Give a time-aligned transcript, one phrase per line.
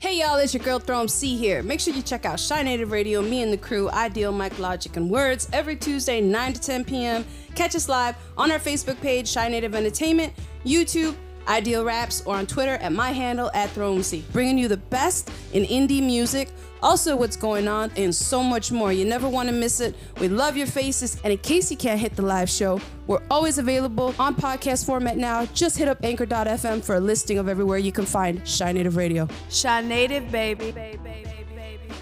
[0.00, 1.60] Hey y'all, it's your girl Throne C here.
[1.60, 5.10] Make sure you check out Chi-Native Radio, me and the crew, I.Deal Mic Logik and
[5.10, 7.24] Words, every Tuesday, 9 to 10 p.m.
[7.56, 10.34] Catch us live on our Facebook page, Chi-Native Entertainment,
[10.64, 11.16] YouTube,
[11.48, 14.24] Ideal Raps, or on Twitter at my handle at Throne C.
[14.32, 16.50] Bringing you the best in indie music,
[16.82, 18.92] also what's going on, and so much more.
[18.92, 19.94] You never want to miss it.
[20.20, 23.58] We love your faces, and in case you can't hit the live show, we're always
[23.58, 25.46] available on podcast format now.
[25.46, 29.28] Just hit up anchor.fm for a listing of everywhere you can find Chi-Native Radio.
[29.62, 30.70] Chi-Native, baby.
[30.72, 31.94] baby, baby, baby.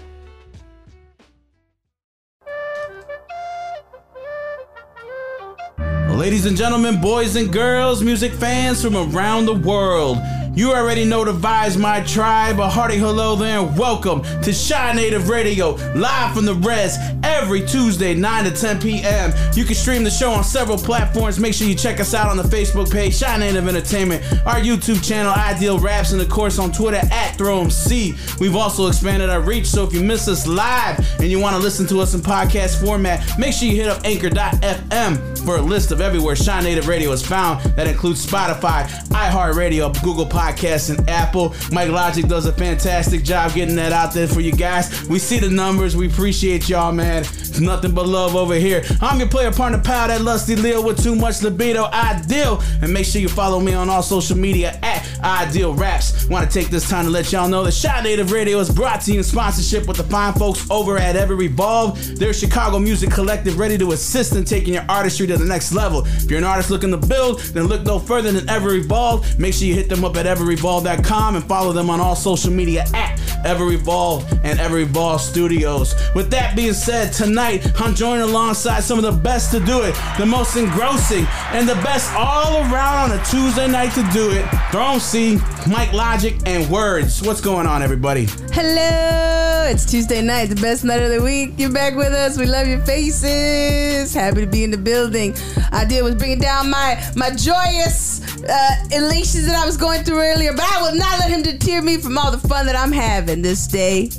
[6.09, 10.17] Ladies and gentlemen, boys and girls, music fans from around the world,
[10.57, 12.59] you already know the vibes, my tribe.
[12.59, 18.15] A hearty hello there and welcome to Chi-Native Radio, live from the res every Tuesday,
[18.15, 19.31] 9 to 10 p.m.
[19.53, 21.39] You can stream the show on several platforms.
[21.39, 25.31] Make sure you check us out on the Facebook page, Chi-Native Entertainment, our YouTube channel,
[25.31, 28.39] Ideal Raps, and of course on Twitter at ThrowMC.
[28.39, 31.61] We've also expanded our reach, so if you miss us live and you want to
[31.61, 35.91] listen to us in podcast format, make sure you hit up anchor.fm for a list
[35.91, 37.63] of everywhere Chi-Native Radio is found.
[37.75, 41.49] That includes Spotify, iHeartRadio, Google Podcasts, and Apple.
[41.71, 45.07] Mic Logik does a fantastic job getting that out there for you guys.
[45.07, 45.95] We see the numbers.
[45.95, 47.23] We appreciate y'all, man.
[47.23, 48.83] It's nothing but love over here.
[49.01, 52.61] I'm your player partner, pal, that lusty Leo with too much libido, I.Deal.
[52.81, 56.27] And make sure you follow me on all social media at Ideal Raps.
[56.29, 59.11] Want to take this time to let y'all know that Chi-Native Radio is brought to
[59.11, 62.17] you in sponsorship with the fine folks over at Ever Evolve.
[62.17, 66.05] They're Chicago music collective ready to assist in taking your artistry to the next level.
[66.05, 69.39] If you're an artist looking to build, then look no further than Ever Evolve.
[69.39, 72.85] Make sure you hit them up at everevolve.com and follow them on all social media
[72.93, 75.95] at Ever Evolve and Ever Evolve Studios.
[76.13, 79.95] With that being said, tonight I'm joined alongside some of the best to do it,
[80.17, 84.45] the most engrossing, and the best all around on a Tuesday night to do it.
[84.71, 85.35] Throne C,
[85.67, 87.21] Mic Logik, and Words.
[87.21, 88.27] What's going on, everybody?
[88.51, 89.67] Hello!
[89.69, 91.53] It's Tuesday night, the best night of the week.
[91.57, 92.37] You're back with us.
[92.37, 94.13] We love your faces.
[94.13, 95.35] Happy to be in the building.
[95.73, 100.53] Idea was bringing down my my joyous uh, elations that I was going through earlier,
[100.53, 103.41] but I will not let him deter me from all the fun that I'm having
[103.41, 104.09] this day.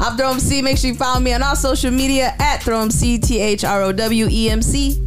[0.00, 0.62] I'm Throw MC.
[0.62, 3.82] Make sure you follow me on all social media at Throw MC, T H R
[3.82, 5.00] O W E M C.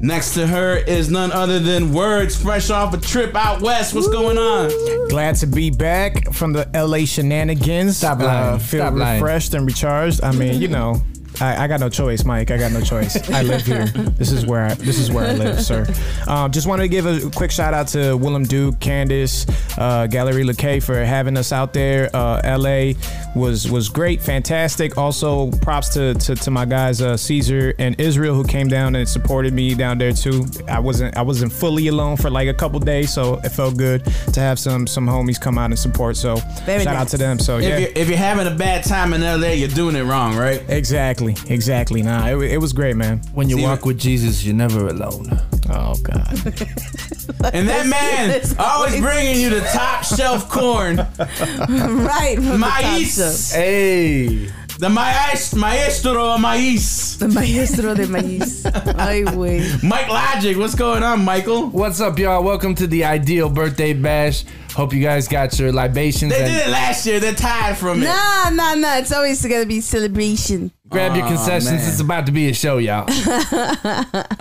[0.00, 3.94] Next to her is none other than Words, fresh off a trip out west.
[3.94, 5.08] What's going on?
[5.08, 7.98] Glad to be back from the LA shenanigans.
[7.98, 8.58] Stop Uh, lying.
[8.58, 9.22] feel Stop lying.
[9.22, 10.22] refreshed and recharged.
[10.24, 11.00] I mean, you know,
[11.42, 12.50] I, I got no choice, Mike.
[12.52, 13.16] I got no choice.
[13.30, 13.86] I live here.
[13.86, 15.86] This is where I, this is where I live, sir.
[16.28, 20.44] Um, just wanted to give a quick shout out to Willem Duke, Candace, uh, Gallery
[20.44, 22.08] LeKay for having us out there.
[22.14, 22.92] Uh, LA
[23.34, 24.96] was was great, fantastic.
[24.96, 29.08] Also, props to to, to my guys uh, Caesar and Israel who came down and
[29.08, 30.46] supported me down there too.
[30.68, 34.04] I wasn't I wasn't fully alone for like a couple days, so it felt good
[34.32, 36.16] to have some some homies come out and support.
[36.16, 37.38] So Very shout out to them.
[37.38, 37.68] So yeah.
[37.68, 40.62] If, you're, if you're having a bad time in LA, you're doing it wrong, right?
[40.68, 42.02] Exactly, exactly.
[42.02, 43.18] Nah, it, it was great, man.
[43.34, 45.26] When you See, walk with Jesus, you're never alone.
[45.70, 46.28] Oh God,
[47.54, 52.34] And that man It's always always- bringing you the top shelf corn, Right.
[52.36, 54.48] from the top maíz, Hey,
[54.82, 57.16] the maíz, maestro maíz.
[57.16, 58.64] The maestro de maíz.
[58.98, 59.60] Ay, güey.
[59.80, 61.68] Mic Logik, what's going on, Michael?
[61.70, 62.42] what's up, y'all?
[62.42, 64.44] Welcome to the I.Deal Birthday Bash.
[64.74, 67.20] Hope you guys got your libations They and did it last year.
[67.20, 68.06] They're tired from it.
[68.06, 68.96] Nah, nah, nah.
[68.96, 70.72] It's always gonna be celebration.
[70.88, 71.70] grab your Aw, concessions.
[71.70, 71.88] man.
[71.88, 73.06] It's about to be a show, y'all.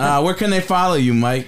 [0.02, 1.46] Uh, where can they follow you, Mike?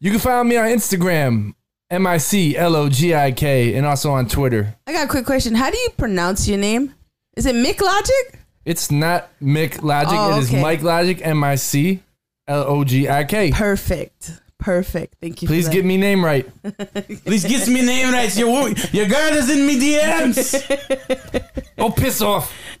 [0.00, 1.54] you can find me on Instagram,
[1.88, 4.74] M I C L O G I K, and also on Twitter.
[4.88, 5.54] I got a quick question.
[5.54, 6.92] How do you pronounce your name?
[7.36, 8.40] Is it Mick Logic?
[8.64, 10.12] It's not Mick Logic.
[10.14, 10.62] Oh, It is okay.
[10.62, 12.00] Mic Logik, M I C
[12.48, 13.50] L O G I K.
[13.52, 14.40] Perfect.
[14.58, 15.16] Perfect.
[15.20, 15.48] Thank you.
[15.48, 16.46] Please for get me name right.
[17.26, 18.34] Please get me name right.
[18.36, 21.50] Your wo- your girl is in me DMs.
[21.78, 22.54] Oh, piss off.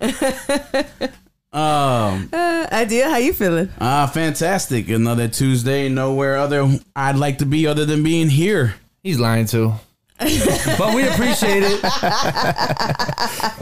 [1.52, 3.08] Um, Uh, idea.
[3.08, 3.68] How you feeling?
[3.80, 4.88] ah, fantastic.
[4.88, 5.88] Another Tuesday.
[5.88, 8.74] Nowhere other I'd like to be other than being here.
[9.04, 9.74] He's lying too.
[10.78, 11.80] but we appreciate it.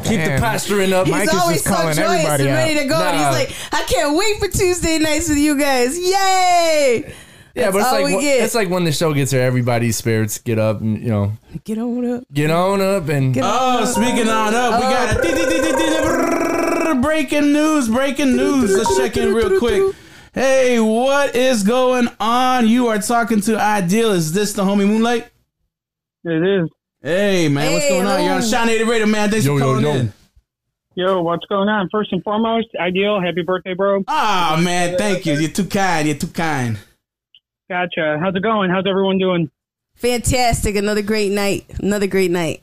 [0.05, 0.41] Keep the Man.
[0.41, 1.09] posturing up.
[1.09, 2.57] Mike He's is always just so calling joyous everybody and out.
[2.57, 2.97] ready to go.
[3.03, 5.99] And he's like, I can't wait for Tuesday nights with you guys.
[5.99, 7.15] Yay!
[7.55, 8.45] Yeah, but it's like we when- get.
[8.45, 11.33] it's like when the show gets here, everybody's spirits get up and you know
[11.65, 12.25] Get on up.
[12.33, 15.21] get on up and Get on Oh, speaking on up, we got a
[16.91, 17.01] oh.
[17.03, 17.89] breaking news.
[17.89, 18.75] Breaking news.
[18.77, 19.95] Let's check in real quick.
[20.35, 22.67] Hey, what is going on?
[22.69, 24.13] You are talking to I.Deal.
[24.13, 25.29] Is this the homie Moonlight?
[26.25, 26.69] It is.
[27.03, 28.23] Hey man, what's Hey, going on?
[28.23, 28.51] You're on hello.
[28.51, 29.31] Shine Native Radio, man.
[29.31, 29.91] Thanks Yo, for calling yo.
[29.93, 30.13] in.
[30.95, 31.89] Yo, what's going on?
[31.91, 33.21] First and foremost, I.Deal.
[33.21, 34.05] Happy birthday, bro.
[34.09, 35.35] Ah man, thank you.
[35.35, 36.07] You're too kind.
[36.07, 36.79] You're too kind.
[37.71, 38.19] Gotcha.
[38.21, 38.71] How's it going?
[38.71, 39.51] How's everyone doing?
[39.97, 40.77] Fantastic.
[40.77, 41.65] Another great night.
[41.81, 42.63] Another great night.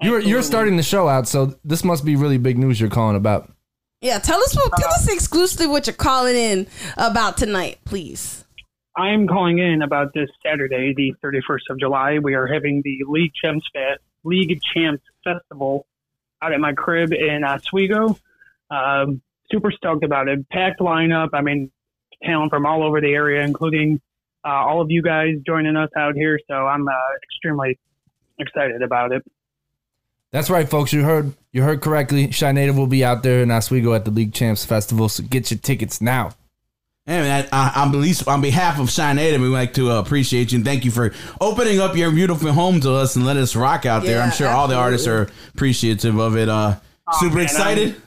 [0.00, 3.16] You're you're starting the show out, so this must be really big news you're calling
[3.16, 3.50] about.
[4.00, 8.44] Yeah, tell us what, tell us exclusively what you're calling in about tonight, please.
[8.98, 12.18] I'm calling in about this Saturday, the 31st of July.
[12.18, 15.86] We are having the League Champs Fest, League Champs Festival
[16.42, 18.18] out at my crib in Oswego.
[18.72, 19.22] Um,
[19.52, 20.48] super stoked about it.
[20.48, 21.28] Packed lineup.
[21.32, 21.70] I mean,
[22.24, 24.00] talent from all over the area, including
[24.44, 26.40] uh, all of you guys joining us out here.
[26.48, 26.92] So I'm uh,
[27.22, 27.78] extremely
[28.40, 29.24] excited about it.
[30.32, 30.92] That's right, folks.
[30.92, 32.26] You heard you heard correctly.
[32.26, 35.08] Chi-Native will be out there in Oswego at the League Champs Festival.
[35.08, 36.32] So get your tickets now.
[37.08, 40.52] And I, I, on, least on behalf of Shine Native, we'd like to uh, appreciate
[40.52, 43.56] you and thank you for opening up your beautiful home to us and let us
[43.56, 44.20] rock out there.
[44.20, 46.50] I'm sure all the artists are appreciative of it.
[46.50, 46.76] Uh,
[47.10, 48.02] Oh, super man, excited.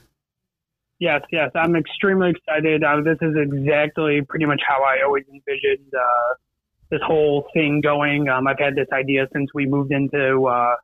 [0.99, 2.83] Yes, yes, I'm extremely excited.
[2.83, 6.35] Uh, this is exactly pretty much how I always envisioned uh,
[6.91, 8.29] this whole thing going.
[8.29, 10.75] Um, I've had this idea since we moved into uh,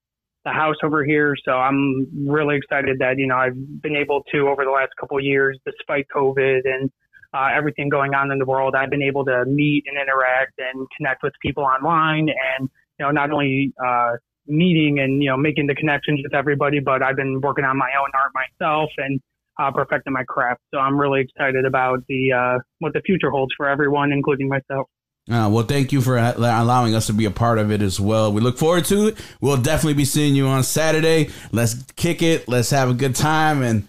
[0.45, 4.47] the house over here, so I'm really excited that you know I've been able to
[4.47, 6.89] over the last couple of years, despite COVID and
[7.33, 10.88] uh, everything going on in the world, I've been able to meet and interact and
[10.95, 12.69] connect with people online, and
[13.00, 14.13] you know not only uh,
[14.47, 17.89] meeting and you know making the connections with everybody, but I've been working on my
[18.00, 19.19] own art myself and
[19.59, 20.62] uh, perfecting my craft.
[20.74, 24.88] So I'm really excited about the uh, what the future holds for everyone, including myself.
[25.30, 28.31] Uh, well, thank you for allowing us to be a part of it as well.
[28.31, 29.18] We look forward to it.
[29.41, 31.31] We'll definitely be seeing you on Saturday.
[31.51, 32.47] Let's kick it.
[32.47, 33.62] Let's have a good time.
[33.62, 33.85] And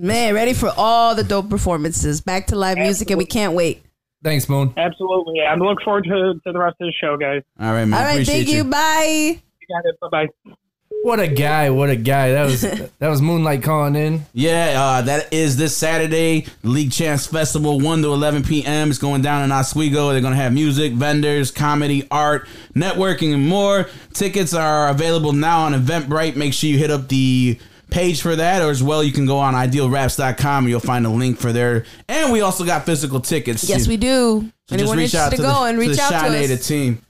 [0.00, 2.20] Man, ready for all the dope performances.
[2.20, 3.82] Back to live music, and we can't wait.
[4.22, 4.72] Thanks, Moon.
[4.76, 7.42] Absolutely, I'm looking forward to, to the rest of the show, guys.
[7.58, 7.98] all right, man.
[7.98, 8.62] All right, appreciate thank you.
[8.62, 9.40] Bye.
[9.60, 9.98] You got it.
[10.00, 10.54] Bye bye.
[11.02, 11.70] What a guy!
[11.70, 12.30] What a guy!
[12.30, 12.60] That was
[12.98, 14.22] that was Moonlight calling in.
[14.34, 18.90] Yeah, uh, that is this Saturday, League Champs Festival, 1 to 11 p.m.
[18.90, 20.10] It's going down in Oswego.
[20.10, 23.88] They're going to have music, vendors, comedy, art, networking, and more.
[24.12, 26.36] Tickets are available now on Eventbrite.
[26.36, 27.58] Make sure you hit up the
[27.90, 31.10] page for that, or as well, you can go on idealraps.com and you'll find a
[31.10, 31.84] link for there.
[32.08, 33.68] And we also got physical tickets.
[33.68, 33.90] Yes, too.
[33.90, 34.50] we do.
[34.68, 36.68] So Anyone interested to go and to reach the out Shy to Native us.
[36.68, 37.02] team.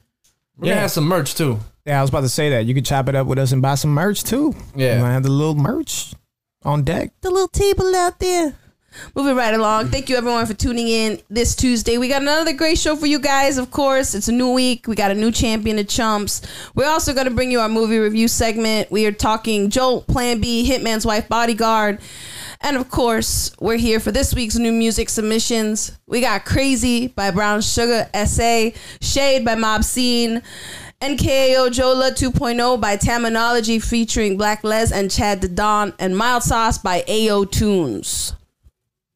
[0.57, 1.59] We're gonna have some merch too.
[1.85, 2.67] Yeah, I was about to say that.
[2.67, 4.55] You could chop it up with us and buy some merch too.
[4.75, 4.97] Yeah.
[4.97, 6.13] We might have the little merch
[6.65, 7.13] on deck.
[7.23, 8.55] The little table out there.
[9.15, 9.89] Moving right along.
[9.89, 11.99] Thank you everyone for tuning in this Tuesday.
[11.99, 14.15] We got another great show for you guys, of course.
[14.15, 14.87] It's a new week.
[14.87, 16.43] We got a new champion of chumps.
[16.75, 18.91] We're also going to bring you our movie review segment.
[18.91, 22.01] We are talking Jolt, Plan B, Hitman's Wife, Bodyguard.
[22.61, 25.97] And of course, we're here for this week's new music submissions.
[26.07, 30.43] We got Crazy by Brown Sugar SA, Shade by Mob Scene,
[31.01, 36.79] NKO Jola 2.0 by Terminology featuring Black Les and Chad the Don, and Mild Sauce
[36.79, 38.35] by AO Tunes.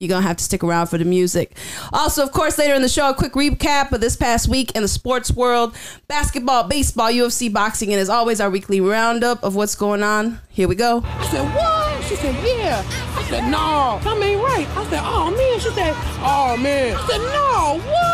[0.02, 1.56] You're gonna have to stick around for the music.
[1.92, 4.82] Also, of course, later in the show, a quick recap of this past week in
[4.82, 5.76] the sports world
[6.08, 10.40] basketball, baseball, UFC, boxing, and as always, our weekly roundup of what's going on.
[10.48, 11.04] Here we go.
[11.04, 12.04] I said, what?
[12.04, 12.82] She said, yeah.
[13.14, 14.66] I said, no, something ain't right.
[14.76, 15.60] I said, oh man.
[15.60, 16.96] She said, oh man.
[16.96, 18.12] I said, no, what?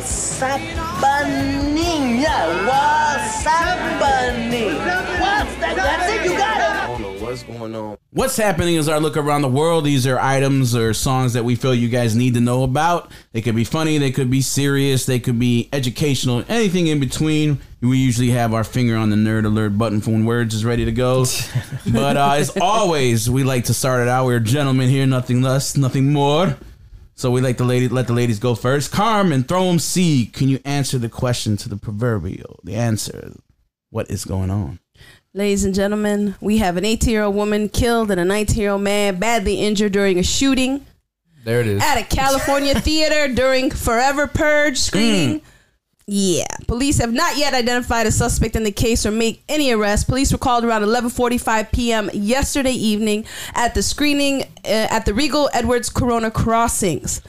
[0.00, 2.20] What's happening?
[2.20, 4.74] Yeah, what's happening?
[4.74, 5.76] What's that?
[5.76, 6.69] That's it, you got it.
[7.30, 7.98] I don't know what's going on.
[8.10, 9.84] What's happening is our look around the world.
[9.84, 13.12] These are items or songs that we feel you guys need to know about.
[13.32, 17.60] They could be funny, they could be serious, they could be educational, anything in between.
[17.80, 20.84] We usually have our finger on the nerd alert button for when words is ready
[20.84, 21.24] to go.
[21.92, 24.26] but uh, as always, we like to start it out.
[24.26, 26.56] We're gentlemen here, nothing less, nothing more.
[27.14, 28.90] So we like to lady let the ladies go first.
[28.90, 30.26] Carmen, throw them C.
[30.26, 32.60] Can you answer the question to the proverbial?
[32.64, 33.34] The answer.
[33.90, 34.80] What is going on?
[35.32, 38.70] Ladies and gentlemen, we have an 18 year old woman killed and a 19 year
[38.70, 40.84] old man badly injured during a shooting
[41.44, 41.82] There it is.
[41.82, 45.42] at a California theater during Forever Purge screening.
[46.12, 50.04] Yeah, police have not yet identified a suspect in the case or make any arrests.
[50.04, 52.10] Police were called around 11:45 p.m.
[52.12, 57.22] yesterday evening at the screening uh, at the Regal Edwards Corona Crossings.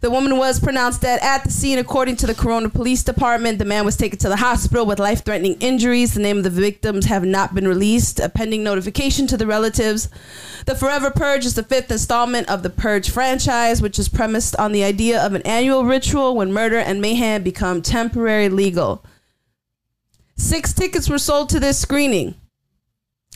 [0.00, 3.58] The woman was pronounced dead at the scene, according to the Corona Police Department.
[3.58, 6.14] The man was taken to the hospital with life-threatening injuries.
[6.14, 10.08] The name of the victims have not been released, pending notification to the relatives.
[10.66, 14.72] The Forever Purge is the fifth installment of the Purge franchise, which is premised on
[14.72, 19.04] the idea of an annual ritual when murder and mayhem become temporary legal.
[20.36, 22.34] Six tickets were sold to this screening.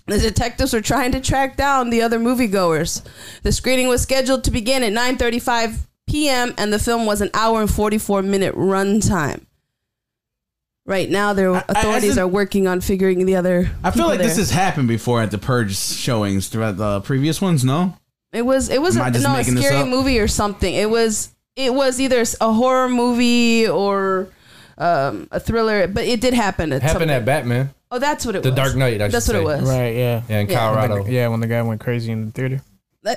[0.06, 3.02] The detectives were trying to track down the other moviegoers.
[3.42, 6.54] The screening was scheduled to begin at 9:35 p.m.
[6.58, 9.42] and the film was an hour and 44 minute runtime.
[10.86, 13.70] Right now, their I- authorities hasn't- are working on figuring the other.
[13.84, 17.40] I feel people like this has happened before at the Purge showings throughout the previous
[17.40, 17.64] ones.
[17.64, 17.94] No,
[18.32, 20.72] It was it was Am I a, just no a scary movie or something.
[20.74, 24.28] It was it was either a horror movie or
[24.78, 26.72] um, a thriller, but it did happen.
[26.72, 27.70] At Happened some, at Batman.
[27.92, 28.56] Oh, that's what it The was.
[28.56, 29.02] The Dark Knight.
[29.02, 29.68] I That's what it was.
[29.68, 29.94] Right.
[29.96, 30.22] Yeah.
[30.28, 30.58] Yeah, in Yeah.
[30.58, 31.06] Colorado.
[31.06, 32.62] Yeah, when the guy went crazy in the theater.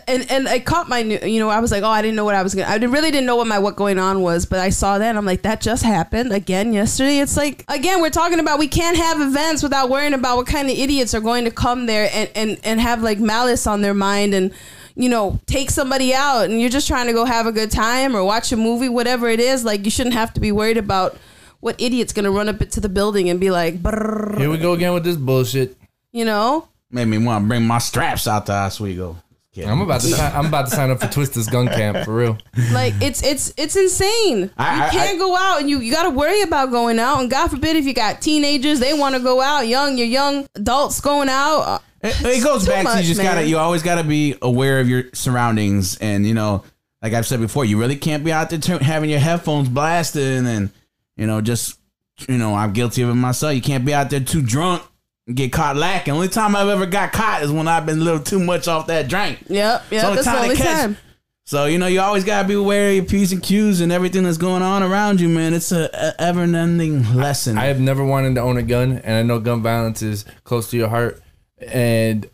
[0.08, 2.24] And and I caught my new- you know I was like oh I didn't know
[2.24, 4.60] what I was gonna I really didn't know what my what going on was but
[4.60, 8.10] I saw that and I'm like that just happened again yesterday it's like again we're
[8.10, 11.44] talking about we can't have events without worrying about what kind of idiots are going
[11.44, 14.54] to come there and and and have like malice on their mind and
[14.96, 18.16] you know take somebody out and you're just trying to go have a good time
[18.16, 21.18] or watch a movie whatever it is like you shouldn't have to be worried about
[21.60, 24.74] what idiot's gonna run up into the building and be like "Brrr," Here we go
[24.74, 25.75] again with this bullshit.
[26.13, 29.18] you know Made me want to bring my straps out to Oswego.
[29.53, 29.69] Kidding.
[29.69, 30.07] I'm about to.
[30.07, 32.38] Sign, I'm about to sign up for Twister's Gun Camp for real.
[32.72, 34.50] Like it's it's it's insane.
[34.57, 37.19] I- you can't go out and you you got to worry about going out.
[37.19, 39.67] And God forbid if you got teenagers, they want to go out.
[39.67, 41.83] Young, your young adults going out.
[42.01, 44.89] It, it goes Too back to you just gotta you always gotta be aware of
[44.89, 46.63] your surroundings and you know
[47.01, 50.45] like I've said before you really can't be out there t- having your headphones blasting
[50.45, 50.69] and
[51.15, 51.79] you know just
[52.27, 54.89] you know I'm guilty of it myself you can't be out there too drunk and
[55.34, 58.20] get caught lacking only time I've ever got caught is when I've been a little
[58.20, 60.03] too much off that drink Yep, yep.
[60.06, 60.98] only That's the time to only catch- time.
[61.46, 64.24] so you know you always gotta be aware of your p's and q's and everything
[64.24, 68.36] that's going on around you man it's a, a ever-ending lesson I have never wanted
[68.36, 71.22] to own a gun, and I know gun violence is close to your heart.
[71.65, 72.30] And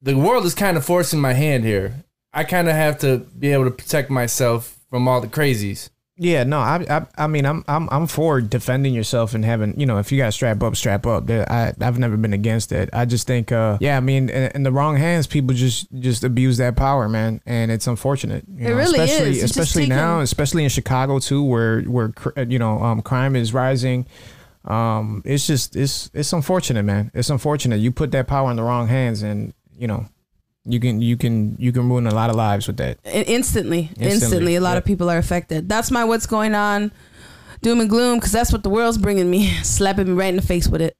[0.00, 2.04] the world is kind of forcing my hand here.
[2.32, 5.90] I kind of have to be able to protect myself from all the crazies.
[6.18, 9.84] Yeah, no, I, I, I mean, I'm, I'm, I'm for defending yourself and having, you
[9.84, 11.28] know, if you got to strap up, strap up.
[11.30, 12.88] I, I've never been against it.
[12.94, 16.24] I just think, uh, yeah, I mean, in, in the wrong hands, people just, just
[16.24, 18.44] abuse that power, man, and it's unfortunate.
[18.48, 19.10] You It know, really is.
[19.10, 22.12] especially, It's just especially now, taking- especially in Chicago too, where, where,
[22.48, 24.06] you know, um, crime is rising.
[24.64, 27.10] Um, it's just, it's, it's unfortunate, man.
[27.12, 27.76] It's unfortunate.
[27.80, 30.06] You put that power in the wrong hands, and you know,
[30.66, 32.98] you can, you can, you can ruin a lot of lives with that.
[33.04, 34.82] Instantly, instantly, Instantly, a lot yep.
[34.82, 35.68] of people are affected.
[35.68, 36.92] That's my what's going on.
[37.62, 40.42] Doom and gloom, because that's what the world's bringing me, slapping me right in the
[40.42, 40.96] face with it.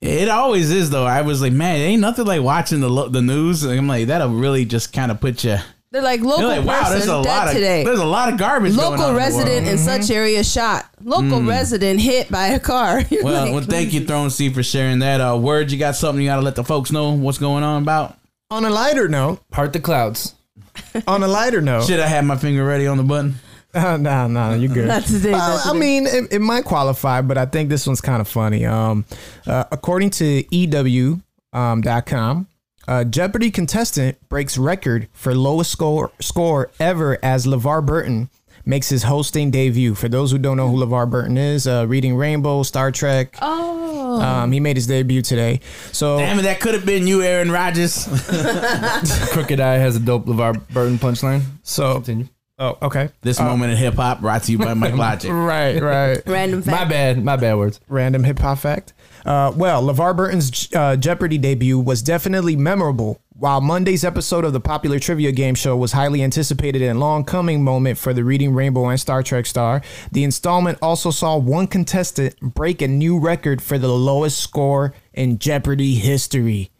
[0.00, 1.06] It always is though.
[1.06, 3.64] I was like, man, it ain't nothing like watching the lo- the news.
[3.64, 5.56] I'm like, that'll really just kind of put you.
[5.90, 7.84] They're like local You're like, wow, there's person a dead lot of today.
[7.84, 8.76] there's a lot of garbage.
[8.76, 9.78] going on Local in the resident world.
[9.78, 9.88] Mm-hmm.
[9.88, 10.90] in such area shot.
[11.02, 13.02] Local resident hit by a car.
[13.22, 15.20] Well, like, well, thank you, Throne C, for sharing that.
[15.20, 17.82] Uh, word, you got something you got to let the folks know what's going on
[17.82, 18.18] about.
[18.50, 20.34] On a lighter note, Part the clouds.
[21.08, 23.34] on a lighter note, Should I have my finger ready on the button?
[23.74, 24.86] Uh, no, no, you good.
[24.86, 25.32] Not today.
[25.32, 25.78] Well, not I today.
[25.80, 28.64] mean, it, it might qualify, but I think this one's kind of funny.
[28.64, 29.04] Um,
[29.46, 31.20] uh, according to EW
[31.52, 32.46] um, dot com,
[32.88, 38.30] uh, Jeopardy contestant breaks record for lowest score score ever as LeVar Burton
[38.66, 39.94] makes his hosting debut.
[39.94, 43.36] For those who don't know who LeVar Burton is, uh, Reading Rainbow, Star Trek.
[43.40, 44.20] Oh.
[44.20, 45.60] Um, he made his debut today.
[45.92, 48.06] So Damn it, that could have been you, Aaron Rodgers.
[49.32, 51.42] Crooked I has a dope LeVar Burton punchline.
[51.62, 52.28] so Continue.
[52.58, 53.10] oh okay.
[53.22, 55.30] this moment in hip hop brought to you by Mike Logic.
[55.30, 56.22] Right, right.
[56.26, 56.80] Random fact.
[56.80, 57.22] My bad.
[57.24, 57.80] My bad words.
[57.88, 58.94] random hip hop fact.
[59.26, 63.20] Uh, well, LeVar Burton's uh, Jeopardy debut was definitely memorable.
[63.30, 67.62] While Monday's episode of the popular trivia game show was highly anticipated and long coming
[67.62, 72.38] moment for the Reading Rainbow and Star Trek star, the installment also saw one contestant
[72.40, 76.70] break a new record for the lowest score in Jeopardy history.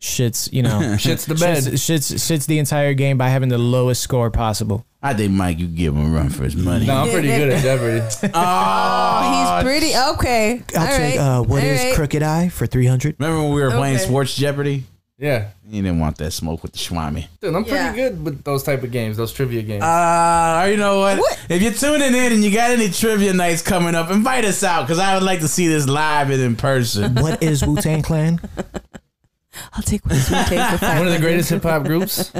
[0.03, 1.63] shits, you know, Shits the bed.
[1.65, 1.73] Shits,
[2.11, 4.85] shits, shits the entire game by having the lowest score possible.
[5.03, 6.87] I think Mike, you give him a run for his money.
[6.87, 8.07] No, I'm pretty good at Jeopardy.
[8.35, 10.63] Oh, he's pretty okay.
[10.77, 11.19] I'll take right.
[11.19, 11.95] uh, what All is right.
[11.95, 13.17] Crooked I for three hundred.
[13.19, 14.05] Remember when we were playing Okay.
[14.05, 14.85] Sports Jeopardy?
[15.23, 15.51] Yeah.
[15.69, 17.29] You didn't want that smoke with the Schwami.
[17.41, 17.95] Dude, I'm pretty Yeah.
[17.95, 19.85] good with those type of games, those trivia games.
[19.85, 21.19] Uh, you know what?
[21.19, 21.39] What?
[21.49, 24.83] If you're tuning in and you got any trivia nights coming up, invite us out
[24.83, 27.15] because I would like to see this live and in person.
[27.23, 28.41] What is Wu Tang Clan?
[29.75, 30.99] I'll take what we take for five.
[30.99, 32.31] One of the greatest hip hop groups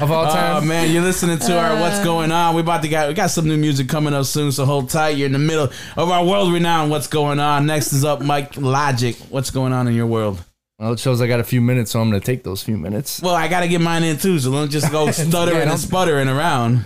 [0.00, 0.56] of all time.
[0.56, 0.66] Oh time.
[0.68, 2.54] man, you're listening to our What's Going On.
[2.56, 5.10] We about to got we got some new music coming up soon, so hold tight.
[5.10, 7.64] You're in the middle of our world renowned What's Going On.
[7.64, 9.30] Next is up Mic Logik.
[9.30, 10.42] What's going on in your world?
[10.78, 12.76] Well, it shows I got a few minutes, so I'm going to take those few
[12.76, 13.22] minutes.
[13.22, 16.28] Well, I gotta get mine in too, so don't just go stuttering don't- and sputtering
[16.28, 16.84] around.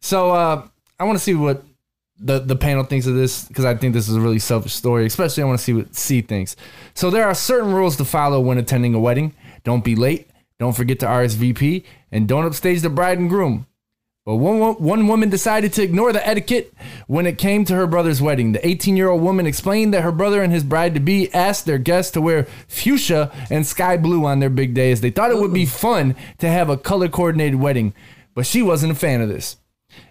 [0.00, 0.66] So uh,
[0.98, 1.62] I want to see what
[2.18, 5.06] the the panel thinks of this because I think this is a really selfish story.
[5.06, 6.56] Especially I want to see what C thinks.
[6.94, 9.32] So there are certain rules to follow when attending a wedding.
[9.62, 10.28] Don't be late.
[10.58, 13.66] Don't forget to RSVP, and don't upstage the bride and groom.
[14.24, 16.72] But one, one woman decided to ignore the etiquette
[17.06, 18.52] when it came to her brother's wedding.
[18.52, 21.66] The 18 year old woman explained that her brother and his bride to be asked
[21.66, 25.30] their guests to wear fuchsia and sky blue on their big day as they thought
[25.30, 27.92] it would be fun to have a color coordinated wedding.
[28.34, 29.58] But she wasn't a fan of this.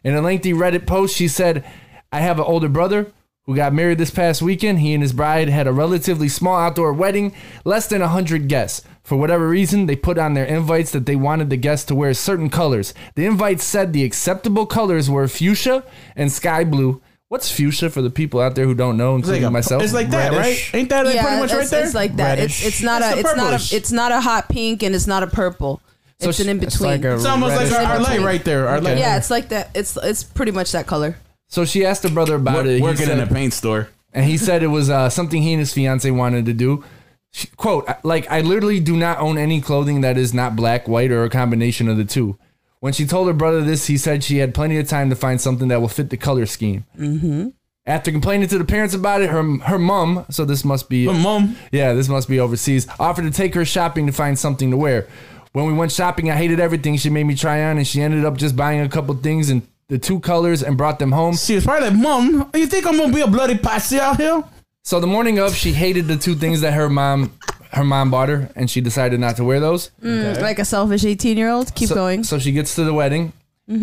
[0.03, 1.65] In a lengthy Reddit post, she said,
[2.11, 3.11] I have an older brother
[3.45, 4.79] who got married this past weekend.
[4.79, 7.33] He and his bride had a relatively small outdoor wedding,
[7.65, 8.81] less than 100 guests.
[9.03, 12.13] For whatever reason, they put on their invites that they wanted the guests to wear
[12.13, 12.93] certain colors.
[13.15, 15.83] The invites said the acceptable colors were fuchsia
[16.15, 17.01] and sky blue.
[17.27, 19.83] What's fuchsia for the people out there who don't know, It's including like, a- myself?
[19.83, 20.71] it's like that, Reddish.
[20.73, 20.79] right?
[20.79, 21.83] Ain't that like yeah, pretty much right there?
[21.83, 22.37] it's like that.
[22.39, 22.65] It's, Reddish.
[22.67, 25.23] it's not That's a it's not a it's not a hot pink and it's not
[25.23, 25.81] a purple.
[26.19, 27.01] So it's an sh- in It's between.
[27.01, 28.67] like it's almost like reddish our, our light right there.
[28.69, 28.99] Our light.
[28.99, 29.71] yeah, it's like that.
[29.73, 31.17] It's it's pretty much that color.
[31.53, 32.77] So she asked her brother about it.
[32.77, 33.89] He working in a paint store.
[34.11, 36.83] and he said it was uh, something he and his fiance wanted to do.
[37.29, 41.11] She, quote, like, I literally do not own any clothing that is not black, white,
[41.11, 42.39] or a combination of the two.
[42.79, 45.39] When she told her brother this, he said she had plenty of time to find
[45.39, 46.85] something that will fit the color scheme.
[46.97, 47.49] Mm-hmm.
[47.85, 51.19] After complaining to the parents about it, her her mom, so this must be But
[51.19, 52.87] mom, yeah, this must be overseas.
[52.99, 55.07] Offered to take her shopping to find something to wear.
[55.51, 58.25] When we went shopping, I hated everything she made me try on, and she ended
[58.25, 59.61] up just buying a couple things in
[59.93, 61.35] the two colors and brought them home.
[61.35, 64.43] she was probably like, "Mom, you think I'm gonna be a bloody posse out here?"
[64.83, 67.31] So the morning of, she hated the two things that her mom
[67.73, 69.91] her mom bought her, and she decided not to wear those.
[70.03, 71.73] Mm, Like a selfish eighteen year old.
[71.75, 72.23] Keep so, going.
[72.23, 73.33] So she gets to the wedding.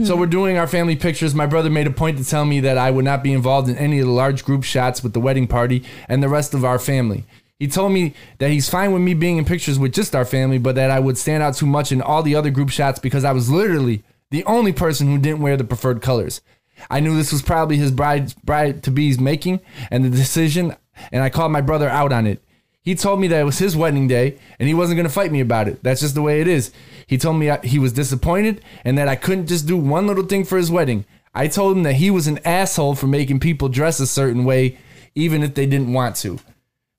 [0.05, 1.35] So we're doing our family pictures.
[1.35, 3.77] My brother made a point to tell me that I would not be involved in
[3.77, 6.79] any of the large group shots with the wedding party and the rest of our
[6.79, 7.25] family.
[7.59, 10.59] He told me that he's fine with me being in pictures with just our family,
[10.59, 13.25] but that I would stand out too much in all the other group shots because
[13.25, 16.41] I was literally the only person who didn't wear the preferred colors.
[16.89, 20.77] I knew this was probably his bride bride to be's making and the decision,
[21.13, 22.43] and I called my brother out on it.
[22.83, 25.31] He told me that it was his wedding day and he wasn't going to fight
[25.31, 25.83] me about it.
[25.83, 26.73] That's just the way it is.
[27.07, 30.45] He told me he was disappointed and that I couldn't just do one little thing
[30.45, 31.05] for his wedding.
[31.35, 34.79] I told him that he was an asshole for making people dress a certain way,
[35.15, 36.39] even if they didn't want to.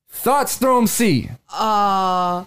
[0.08, 1.30] Thoughts, throw 'em C.
[1.52, 2.44] Uh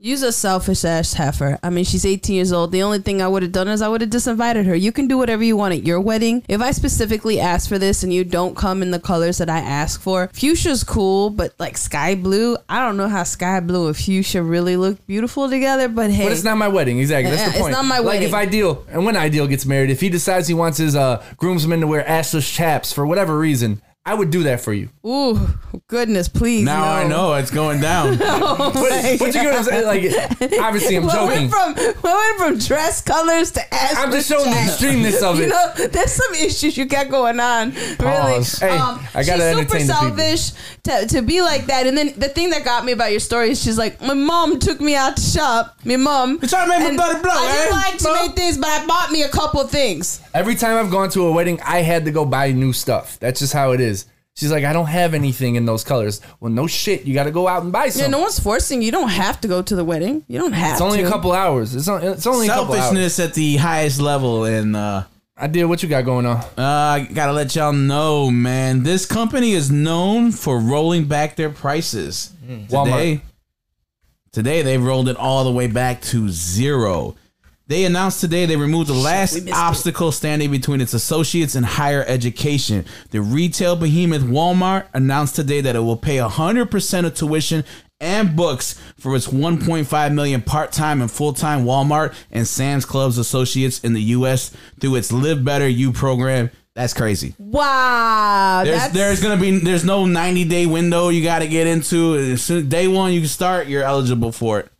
[0.00, 1.58] use a selfish ass heifer.
[1.62, 2.72] I mean, she's 18 years old.
[2.72, 4.74] The only thing I would have done is I would have disinvited her.
[4.74, 6.42] You can do whatever you want at your wedding.
[6.48, 9.58] If I specifically ask for this and you don't come in the colors that I
[9.58, 13.96] ask for, fuchsia's cool, but like sky blue, I don't know how sky blue and
[13.96, 15.88] fuchsia really look beautiful together.
[15.88, 17.30] But hey, But it's not my wedding, exactly.
[17.30, 17.72] That's the it's point.
[17.72, 18.20] not my like wedding.
[18.22, 21.22] Like if I.Deal and when I.Deal gets married, if he decides he wants his uh,
[21.36, 24.88] groomsmen to wear assless chaps for whatever reason, I would do that for you.
[25.06, 25.38] ooh,
[25.86, 26.64] goodness, please.
[26.64, 28.18] Now I know it's going down.
[28.70, 29.44] What, what you get?
[29.44, 29.86] what I'm saying?
[29.86, 31.50] Like, obviously, I'm We joking.
[31.50, 33.94] went from we went from dress colors to ass.
[33.96, 35.42] I'm just showing the extremeness of it.
[35.44, 37.72] You know, there's some issues you got going on.
[37.72, 38.62] Pause.
[38.62, 40.16] Really, Hey, um, I gotta she's super entertain the people.
[40.16, 40.52] selfish
[40.84, 41.86] to, to be like that.
[41.86, 44.58] And then the thing that got me about your story is she's like, my mom
[44.58, 45.76] took me out to shop.
[45.84, 46.38] My mom.
[46.42, 47.70] You trying to make me and bloody blow, I eh?
[47.70, 48.26] like to Huh?
[48.26, 50.20] make things, but I bought me a couple things.
[50.32, 53.18] Every time I've gone to a wedding, I had to go buy new stuff.
[53.20, 53.89] That's just how it is.
[54.36, 56.20] She's like, I don't have anything in those colors.
[56.38, 57.04] Well, no shit.
[57.04, 58.02] You got to go out and buy some.
[58.02, 58.86] Yeah, no one's forcing you.
[58.86, 60.24] You don't have to go to the wedding.
[60.28, 60.68] You don't have.
[60.68, 61.06] To It's only to.
[61.06, 61.74] a couple hours.
[61.74, 62.84] It's only, it's only a couple hours.
[62.84, 65.04] Selfishness at the highest level, and uh,
[65.36, 65.64] I did.
[65.64, 66.36] what you got going on?
[66.36, 68.82] uh, I gotta let y'all know, man.
[68.82, 72.32] This company is known for rolling back their prices.
[72.48, 72.84] Walmart.
[72.86, 73.20] Today,
[74.32, 77.16] today they've rolled it all the way back to zero.
[77.70, 82.84] They announced today they removed the last obstacle standing between its associates and higher education.
[83.12, 87.62] The retail behemoth Walmart announced today that it will pay 100% of tuition
[88.00, 93.92] and books for its 1.5 million part-time and full-time Walmart and Sam's Clubs associates in
[93.92, 96.50] the US through its Live Better U program.
[96.74, 97.36] That's crazy.
[97.38, 98.62] Wow.
[98.64, 102.16] There's there's gonna be there's no 90 day window you got to get into.
[102.16, 104.72] As soon- Day one you can start, you're eligible for it.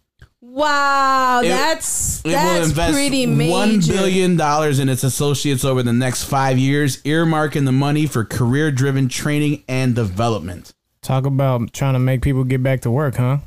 [0.51, 1.41] Wow.
[1.43, 3.51] It- that's It will that's invest pretty major.
[3.51, 8.25] one billion dollars in its associates over the next five years, earmarking the money for
[8.25, 10.73] career driven training and development.
[11.03, 13.39] Talk about trying to make people get back to work, huh?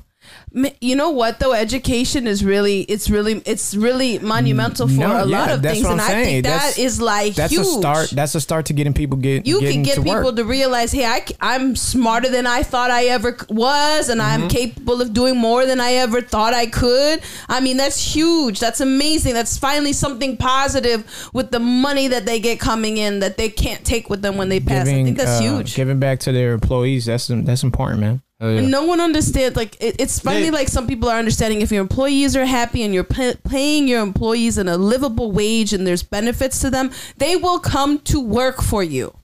[0.82, 1.54] You know what though?
[1.54, 6.00] Education is really it's really it's really monumental for No, a lot of things, and
[6.00, 7.62] I'm I think That's- that is like That's huge.
[7.66, 8.10] a start.
[8.12, 10.36] That's a start to getting people get you can get to people work.
[10.36, 14.44] to realize, hey, I, i'm smarter than I thought I ever was, and Mm-hmm.
[14.44, 17.22] I'm capable of doing more than I ever thought I could.
[17.50, 18.60] I mean, that's huge.
[18.60, 19.34] That's amazing.
[19.34, 23.84] That's finally something positive with the money that they get coming in that they can't
[23.84, 24.88] take with them when they pass.
[24.88, 25.76] I think that's uh, huge.
[25.76, 27.06] Giving back to their employees.
[27.08, 28.22] That's that's important, man.
[28.44, 28.60] Oh, yeah.
[28.60, 29.56] And no one understands.
[29.56, 32.84] Like it, it's finally They- like some people are understanding if your employees are happy
[32.84, 36.92] and you're pay, paying your employees in a livable wage and there's benefits to them,
[37.18, 39.16] they will come to work for you.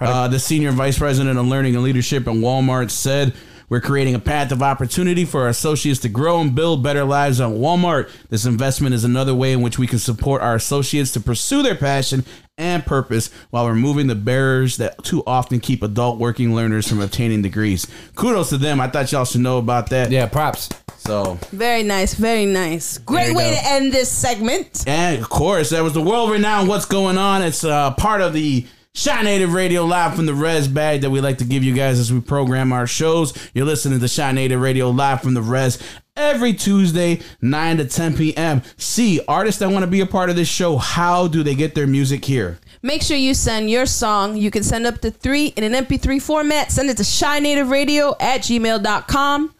[0.00, 3.32] Uh, the senior vice president of learning and leadership at Walmart said,
[3.68, 7.40] We're creating a path of opportunity for our associates to grow and build better lives
[7.40, 8.10] at Walmart.
[8.28, 11.76] This investment is another way in which we can support our associates to pursue their
[11.76, 12.24] passion
[12.58, 17.40] and purpose while removing the barriers that too often keep adult working learners from obtaining
[17.42, 17.86] degrees.
[18.16, 18.80] Kudos to them.
[18.80, 20.10] I thought y'all should know about that.
[20.10, 20.68] Yeah, props.
[20.98, 22.98] So, Very nice, very nice.
[22.98, 23.56] Great way go.
[23.56, 24.84] to end this segment.
[24.86, 27.40] and of course, that was the world renowned What's Going On.
[27.40, 31.38] It's uh, part of the Chi-Native Radio live from the Res bag that we like
[31.38, 33.32] to give you guys as we program our shows.
[33.54, 35.78] You're listening to Chi-Native Radio live from the Res
[36.18, 38.62] every Tuesday, 9 to 10 p.m.
[38.76, 41.74] See, artists that want to be a part of this show, how do they get
[41.74, 42.58] their music here?
[42.82, 44.36] Make sure you send your song.
[44.36, 46.70] You can send up to three in an MP3 format.
[46.70, 49.54] Send it to chinativeradio at gmail.com.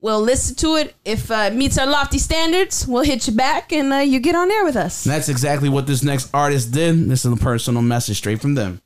[0.00, 0.94] We'll listen to it.
[1.04, 4.36] If uh, it meets our lofty standards, we'll hit you back and uh, you get
[4.36, 5.04] on air with us.
[5.04, 7.08] And that's exactly what this next artist did.
[7.08, 8.80] This is a personal message straight from them.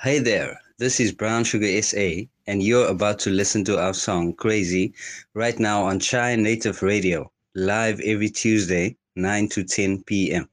[0.00, 4.32] Hey there, this is Brown Sugar SA, and you're about to listen to our song
[4.34, 4.92] Crazy
[5.32, 10.48] right now on Chai Native Radio, live every Tuesday, 9 to 10 p.m.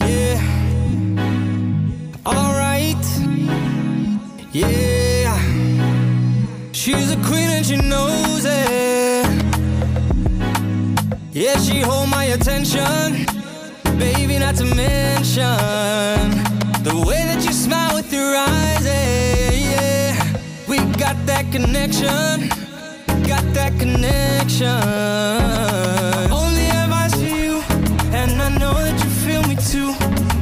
[0.00, 0.40] Yeah.
[2.26, 2.96] Alright.
[4.52, 5.38] Yeah.
[6.72, 9.26] She's a queen and she knows it.
[11.32, 13.26] Yeah, she hold my attention.
[13.96, 16.57] Baby, not to mention
[16.88, 18.84] the way that you smile with your eyes.
[18.84, 20.14] Yeah, yeah.
[20.66, 22.48] We got that connection.
[23.26, 24.82] Got that connection.
[26.32, 27.62] Only have I see you,
[28.20, 29.92] and I know that you feel me too.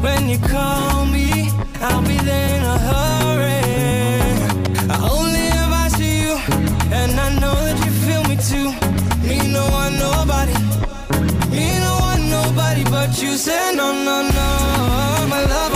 [0.04, 3.62] When you call me, I'll be there in a hurry.
[5.10, 6.36] Only have I see you,
[7.00, 8.68] and I know that you feel me too.
[9.26, 10.54] Me no one nobody,
[11.50, 13.36] me no one nobody but you.
[13.36, 15.75] Say no no no, my love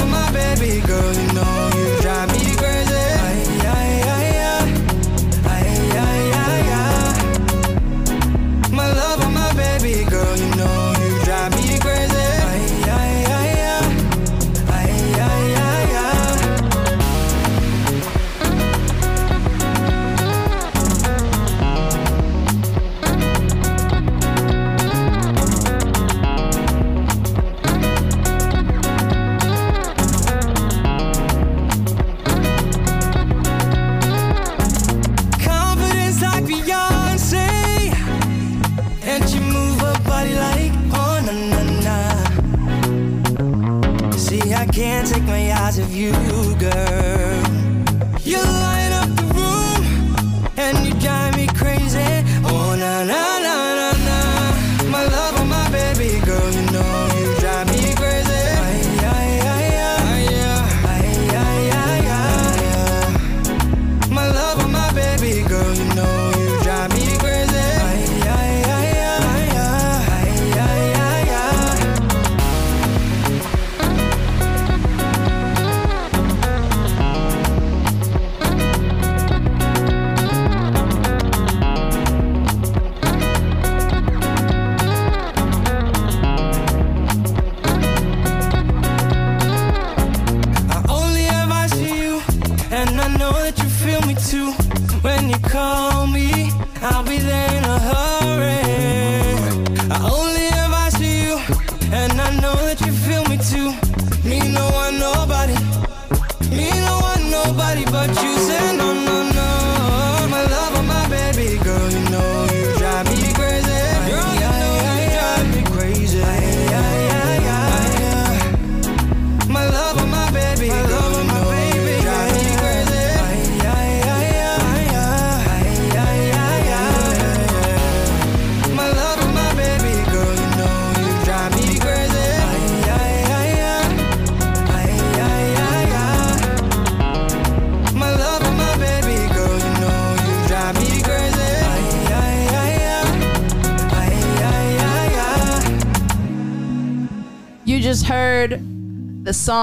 [45.03, 46.13] can't take my eyes off you,
[46.59, 47.20] girl.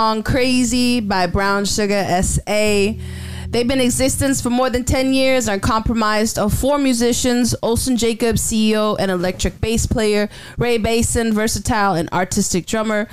[0.08, 2.94] Song Crazy by Brown Sugar SA.
[3.50, 7.54] They've been in existence for more than 10 years and are comprised of four musicians
[7.62, 13.10] Olson Jacobs, CEO and electric bass player, Ray Basin, versatile and artistic drummer,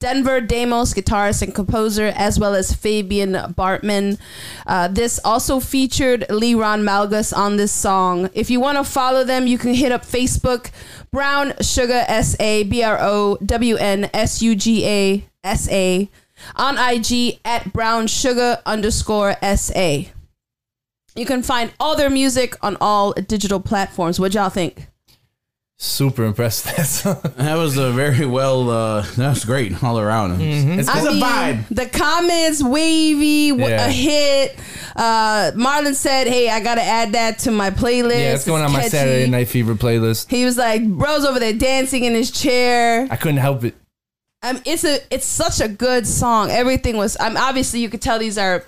[0.00, 4.18] Denver Damos, guitarist and composer, as well as Fabian Bartman.
[4.66, 8.30] Uh, this also featured Lee Ron Malgus on this song.
[8.32, 10.70] If you want to follow them, you can hit up Facebook,
[11.10, 16.08] Brown Sugar S A B R O W N S U G A S A,
[16.56, 20.10] on IG at Brown Sugar underscore S A.
[21.14, 24.20] You can find all their music on all digital platforms.
[24.20, 24.86] What y'all think?
[25.80, 27.20] Super impressed with that song.
[27.36, 28.68] That was a very well.
[28.68, 30.38] Uh, that was great all around.
[30.38, 30.80] Mm-hmm.
[30.80, 31.68] It's, I it's a mean, vibe.
[31.70, 33.86] The comments, wavy, Yeah.
[33.86, 34.58] a hit.
[34.96, 38.72] Uh, Marlon said, "Hey, I gotta add that to my playlist." Yeah, it's going on
[38.72, 38.88] my.
[38.88, 40.28] Saturday Night Fever playlist.
[40.30, 43.76] He was like, "Bro's over there dancing in his chair." I couldn't help it.
[44.42, 46.50] Um, it's a, it's such a good song.
[46.50, 47.16] Everything was.
[47.18, 48.64] Um, obviously you could tell these are.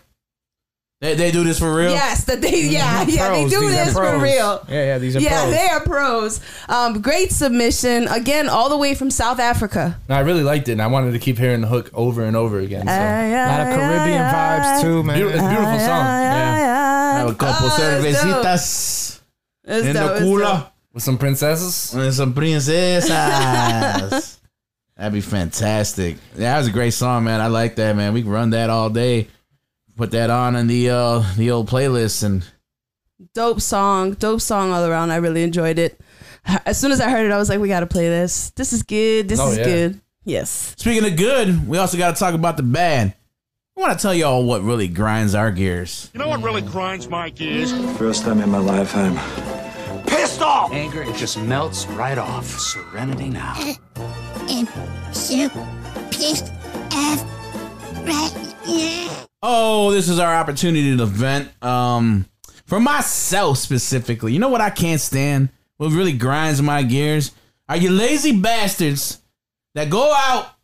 [1.00, 1.92] They, they do this for real.
[1.92, 2.64] Yes, that they.
[2.66, 4.62] Yeah, yeah, they do these this for real.
[4.68, 5.54] Yeah, yeah, these are Yeah, pros.
[5.54, 6.40] they are pros.
[6.68, 9.98] Um, great submission again, all the way from South Africa.
[10.10, 12.36] No, I really liked it, and I wanted to keep hearing the hook over and
[12.36, 12.86] over again.
[12.86, 12.92] So.
[12.92, 15.16] A lot of Caribbean vibes too, man.
[15.16, 16.04] Beautiful, it's a beautiful song.
[16.04, 17.18] yeah.
[17.20, 19.20] have a couple Oh, that's
[19.64, 20.66] cervecitas in dope, the it's cooler.
[20.92, 21.94] With some princesses.
[21.94, 23.08] and some princesas.
[25.00, 26.18] That'd be fantastic.
[26.34, 27.40] Yeah, that was a great song, man.
[27.40, 28.12] I like that, man.
[28.12, 29.28] We can run that all day.
[29.96, 32.44] Put that on in the uh the old playlist and
[33.32, 35.10] dope song, dope song all around.
[35.10, 35.98] I really enjoyed it.
[36.66, 38.50] As soon as I heard it, I was like, "We got to play this.
[38.50, 39.26] This is good.
[39.26, 39.64] This Oh, is yeah.
[39.64, 40.74] good." Yes.
[40.76, 43.14] Speaking of good, we also got to talk about the bad.
[43.78, 46.10] I want to tell y'all what really grinds our gears.
[46.12, 47.72] You know what really grinds my gears?
[47.96, 49.16] First time in my life, I'm
[50.04, 50.72] Pissed off!
[50.72, 52.44] Anger, it just melts right off.
[52.44, 53.54] Serenity now.
[54.48, 54.66] am
[55.12, 55.48] so
[56.10, 56.52] pissed
[56.92, 57.24] off
[58.06, 59.26] right now.
[59.42, 61.50] Oh, this is our opportunity to vent.
[61.62, 62.26] Um,
[62.66, 65.48] for myself specifically, you know what I can't stand?
[65.78, 67.32] What really grinds my gears?
[67.68, 69.18] Are you lazy bastards
[69.74, 70.54] that go out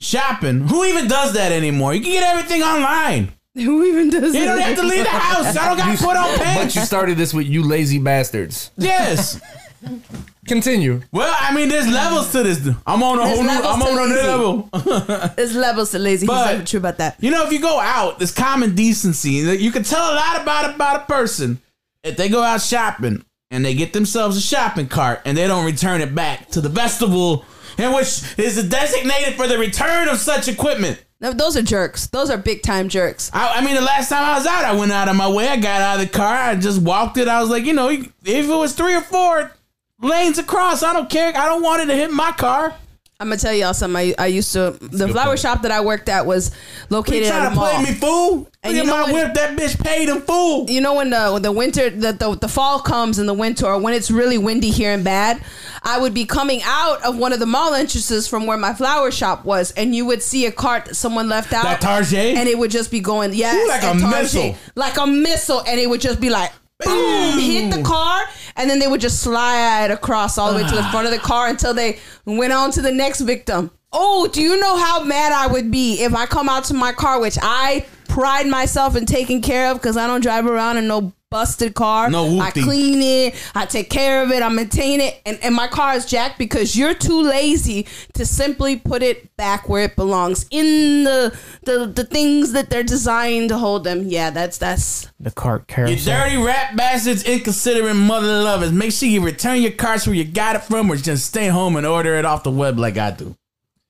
[0.00, 0.68] shopping?
[0.68, 1.94] Who even does that anymore?
[1.94, 3.32] You can get everything online.
[3.54, 5.56] Who even does You don't have to leave the house.
[5.56, 6.38] I don't got to put on pants.
[6.38, 6.76] But pants.
[6.76, 8.70] you started this with you lazy bastards.
[8.76, 9.40] Yes.
[10.50, 11.00] Continue.
[11.12, 12.68] Well, I mean, there's levels to this.
[12.84, 13.48] I'm on a There's whole new.
[13.50, 14.26] levels I'm to on a new lazy.
[14.26, 15.28] level.
[15.36, 16.26] There's levels to lazy.
[16.26, 17.16] He's But- never true about that.
[17.20, 19.30] You know, if you go out, there's common decency.
[19.30, 21.60] You can tell a lot about about a person
[22.02, 25.64] if they go out shopping and they get themselves a shopping cart and they don't
[25.64, 27.44] return it back to the vestibule
[27.78, 31.00] in which is designated for the return of such equipment.
[31.20, 32.08] No, those are jerks.
[32.08, 33.30] Those are big time jerks.
[33.32, 35.46] I, I mean, the last time I was out, I went out of my way.
[35.46, 36.34] I got out of the car.
[36.34, 37.28] I just walked it.
[37.28, 39.52] I was like, you know, if it was three or four
[40.00, 41.36] lanes across, I don't care.
[41.36, 42.74] I don't want it to hit my car.
[43.18, 44.14] I'm gonna tell y'all something.
[44.18, 45.40] I, I used to the good flower point.
[45.40, 46.50] shop that I worked at was
[46.88, 47.70] You located trying at to a mall.
[47.70, 48.48] play me, fool?
[48.62, 49.34] And Look you at know my when- whip.
[49.34, 50.70] That bitch paid him, fool.
[50.70, 53.66] you know when the when the winter the, the the fall comes in the winter
[53.66, 55.42] or when it's really windy here and bad
[55.82, 59.10] i would be coming out of one of the mall entrances from where my flower
[59.10, 62.34] shop was and you would see a cart that someone left out That Tarjay?
[62.36, 64.54] and it would just be going yeah like a missile.
[64.76, 66.52] like a missile and it would just be like
[66.84, 67.38] boom!
[67.38, 68.22] Hit the car
[68.56, 70.90] and then they would just slide across all the way to the ah.
[70.90, 73.70] front of the car until they went on to the next victim.
[73.92, 76.92] Oh do you know how mad i would be if i come out to my
[76.92, 80.86] car which i pride myself in taking care of because i don't drive around in
[80.88, 85.22] no busted car No i clean it i take care of it i maintain it
[85.24, 89.68] and, and my car is jacked because you're too lazy to simply put it back
[89.68, 94.30] where it belongs in the the, the things that they're designed to hold them yeah
[94.30, 96.18] that's that's The cart You carousel.
[96.24, 98.72] dirty rat bastards, inconsiderate mother lovers.
[98.72, 101.76] Make sure you return your carts where you got it from or just stay home
[101.76, 103.36] and order it off the web like I do.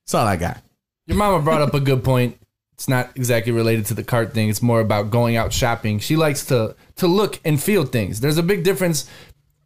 [0.05, 0.61] That's all I got.
[1.07, 2.37] Your mama brought up a good point.
[2.81, 4.49] It's not exactly related to the cart thing.
[4.49, 5.99] It's more about going out shopping.
[5.99, 8.21] She likes to to look and feel things.
[8.21, 9.07] There's a big difference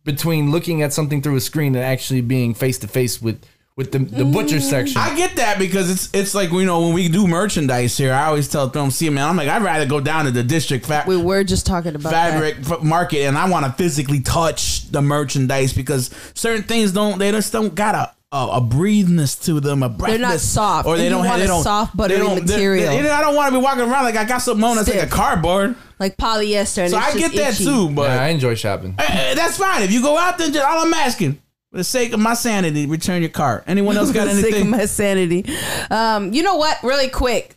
[0.03, 3.41] between looking at something through a screen and actually being face to face with
[3.77, 4.63] with the, the butcher mm.
[4.63, 5.01] section.
[5.01, 8.25] I get that because it's it's like you know when we do merchandise here, I
[8.25, 11.05] always tell them, see man, I'm like I'd rather go down to the district fa-
[11.07, 15.03] we were just talking about fabric f- market and I want to physically touch the
[15.03, 19.83] merchandise because certain things don't they just don't got a a, a breatheness to them,
[19.83, 21.97] a They're not soft, or they you don't have want they a don't soft, they
[21.97, 23.03] buttery don't- they- material.
[23.03, 25.03] they- I don't want to be walking around like I got something on that's like
[25.03, 25.77] a cardboard.
[26.01, 27.65] like polyester and So it's I just get that itchy.
[27.65, 28.97] too, but Yeah, I enjoy shopping.
[28.99, 29.83] Eh, that's fine.
[29.83, 31.35] If you go out there, just all I'm asking,
[31.71, 33.65] for the sake of my sanity, return your cart.
[33.67, 34.43] Anyone else got anything?
[34.51, 35.45] For the sake of my sanity.
[35.91, 36.79] Um, you know what?
[36.83, 37.57] Really quick.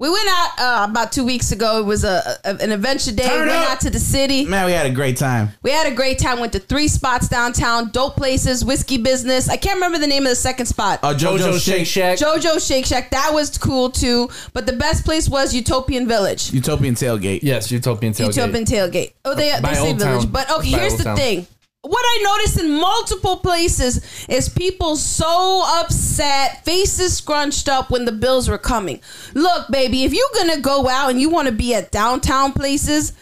[0.00, 1.78] We went out uh, about two weeks ago.
[1.78, 3.24] It was a, a an adventure day.
[3.28, 3.72] Turn went up.
[3.72, 4.46] out to the city.
[4.46, 5.50] Man, we had a great time.
[5.62, 6.40] We had a great time.
[6.40, 9.50] Went to three spots downtown, dope places, whiskey business.
[9.50, 11.00] I can't remember the name of the second spot.
[11.02, 12.18] Uh, JoJo, JoJo Shake, Shake Shack.
[12.18, 13.10] JoJo Shake Shack.
[13.10, 14.30] That was cool too.
[14.54, 16.50] But the best place was Utopian Village.
[16.50, 17.40] Utopian Tailgate.
[17.42, 18.36] Yes, Utopian Tailgate.
[18.36, 19.12] Utopian Tailgate.
[19.26, 20.22] Oh, they, By they say Old village.
[20.22, 20.32] Town.
[20.32, 21.16] But okay, By here's Old the Town.
[21.18, 21.46] thing.
[21.82, 28.12] What I noticed in multiple places is people so upset, faces scrunched up when the
[28.12, 29.00] bills were coming.
[29.32, 33.14] Look, baby, if you're gonna go out and you want to be at downtown places,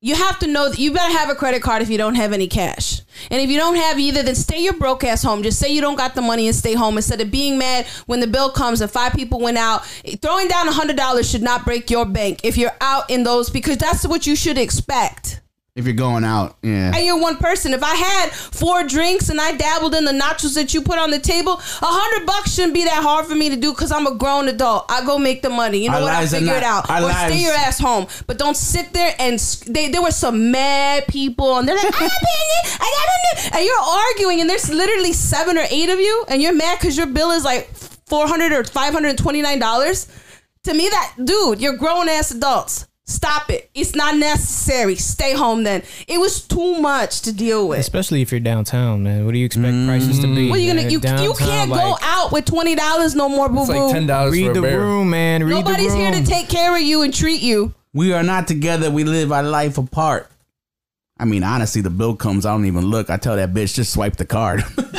[0.00, 2.32] you have to know that you better have a credit card if you don't have
[2.32, 3.00] any cash.
[3.32, 5.42] And if you don't have either, then stay your broke ass home.
[5.42, 8.20] Just say you don't got the money and stay home instead of being mad when
[8.20, 9.84] the bill comes and five people went out.
[10.22, 13.50] Throwing down a hundred dollars should not break your bank if you're out in those
[13.50, 15.40] because that's what you should expect.
[15.76, 16.92] If you're going out, yeah.
[16.94, 17.72] And you're one person.
[17.72, 21.10] If I had four drinks and I dabbled in the nachos that you put on
[21.10, 24.06] the table, a hundred bucks shouldn't be that hard for me to do because I'm
[24.06, 24.86] a grown adult.
[24.88, 25.78] I go make the money.
[25.78, 26.12] You know Our what?
[26.12, 26.88] I lives figure it out.
[26.88, 28.06] Or stay your ass home.
[28.28, 31.92] But don't sit there and they, there were some mad people and they're like, I'm
[31.92, 32.78] paying it.
[32.80, 33.56] I gotta do.
[33.56, 36.96] And you're arguing and there's literally seven or eight of you and you're mad because
[36.96, 40.06] your bill is like four hundred or five hundred twenty nine dollars.
[40.64, 42.86] To me, that dude, you're grown ass adults.
[43.06, 43.68] Stop it.
[43.74, 44.94] It's not necessary.
[44.96, 45.82] Stay home then.
[46.08, 47.78] It was too much to deal with.
[47.80, 49.26] Especially if you're downtown, man.
[49.26, 50.48] What do you expect prices to be?
[50.48, 50.90] What are you gonna man?
[50.90, 53.92] you, you can't go like, out with twenty dollars no more, boo It's like boo.
[53.92, 54.80] ten dollars Read for the a bear.
[54.80, 55.44] room, man.
[55.44, 56.12] Read Nobody's the room.
[56.14, 57.74] here to take care of you and treat you.
[57.92, 58.90] We are not together.
[58.90, 60.30] We live our life apart.
[61.16, 62.44] I mean, honestly, the bill comes.
[62.44, 63.08] I don't even look.
[63.08, 64.64] I tell that bitch just swipe the card.
[64.84, 64.90] But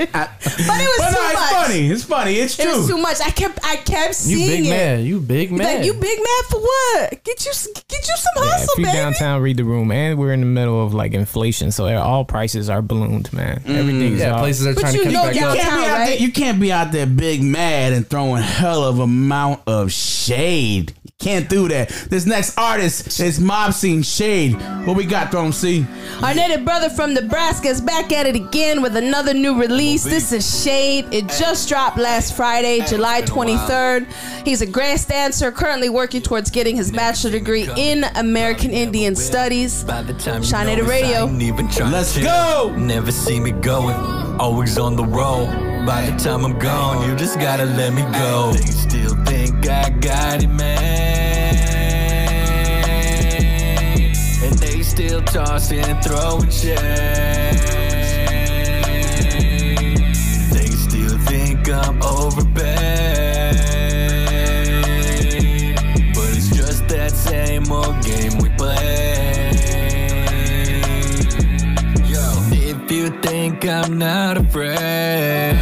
[0.00, 1.50] it was But too no, it's much.
[1.52, 1.86] funny.
[1.90, 2.34] It's funny.
[2.36, 2.70] It's true.
[2.72, 3.20] It was too much.
[3.20, 4.38] I kept I kept seeing.
[4.38, 4.70] You seeing big it.
[4.70, 5.04] man.
[5.04, 5.76] You big man.
[5.78, 7.24] Like you big man for what?
[7.24, 7.52] Get you
[7.88, 8.96] get you some Yeah, hustle, if you baby.
[8.96, 12.70] downtown, read the room, and we're in the middle of like inflation, so all prices
[12.70, 13.60] are ballooned, man.
[13.60, 13.76] Mm.
[13.76, 15.56] Everything's yeah, all- places are trying you to catch know back You up.
[15.58, 16.06] can't, right?
[16.06, 20.94] there, you can't be out there big mad and throwing hell of amount of shade.
[21.22, 21.88] You can't do that.
[22.10, 24.54] This next artist is Mob Scene Shade.
[24.84, 25.86] What we got, Throne C?
[26.20, 30.02] Our native brother from Nebraska is back at it again with another new release.
[30.02, 31.06] This is Shade.
[31.12, 34.12] It just dropped last Friday, July 23rd.
[34.44, 39.84] He's a grass dancer, currently working towards getting his bachelor degree in American Indian Studies.
[39.84, 41.26] Chi-Native Radio.
[41.26, 42.74] Let's go.
[42.76, 43.94] Never see me going,
[44.40, 45.46] always on the road.
[45.86, 48.52] By the time I'm gone, you just gotta let me go.
[48.52, 51.11] They still think I got it, man.
[54.92, 56.76] Still tossing and throwing shade.
[60.52, 63.54] They still think I'm overpaid.
[66.14, 69.52] But it's just that same old game we play.
[72.12, 75.56] Yo, if you think I'm not afraid,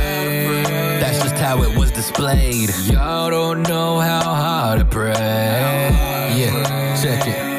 [1.00, 2.70] that's just how it was displayed.
[2.86, 5.14] Y'all don't know how hard I pray.
[6.34, 7.50] Yeah, check it.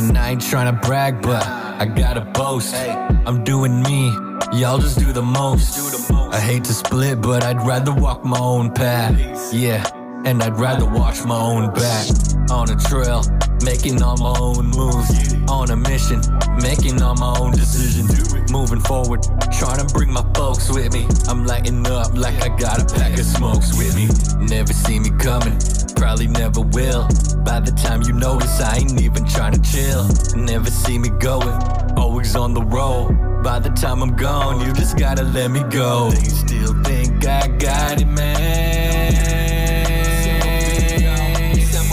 [0.00, 2.74] And I ain't tryna brag, but I gotta boast.
[2.74, 4.08] I'm doing me,
[4.50, 6.10] y'all just do the most.
[6.32, 9.52] I hate to split, but I'd rather walk my own path.
[9.52, 9.86] Yeah,
[10.24, 12.06] and I'd rather watch my own back.
[12.50, 13.22] On a trail,
[13.62, 15.34] making all my own moves.
[15.50, 16.22] On a mission,
[16.62, 18.50] making all my own decisions.
[18.50, 21.06] Moving forward, trying to bring my folks with me.
[21.28, 24.08] I'm lighting up like I got a pack of smokes with me.
[24.46, 25.58] Never see me coming,
[26.00, 27.06] probably never will.
[27.44, 30.08] By the time you notice, I ain't even trying to chill.
[30.34, 31.58] Never see me going,
[31.94, 33.42] always on the road.
[33.44, 36.10] By the time I'm gone, you just gotta let me go.
[36.10, 39.12] They still think I got it, man.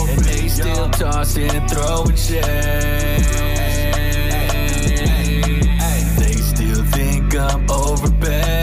[0.08, 2.44] And they still tossing and throwing shade.
[6.18, 8.57] They still think I'm overpaid.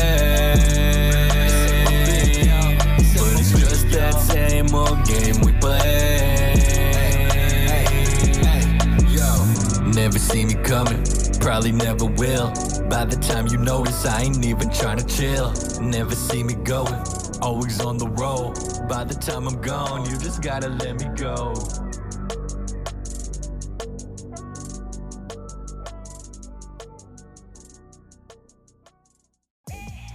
[10.05, 11.03] Never see me coming,
[11.39, 12.53] probably never will.
[12.87, 15.51] By the time you notice, I ain't even trying to chill.
[15.81, 16.93] Never see me going,
[17.41, 18.53] always on the road.
[18.87, 21.55] By the time I'm gone, you just gotta let me go.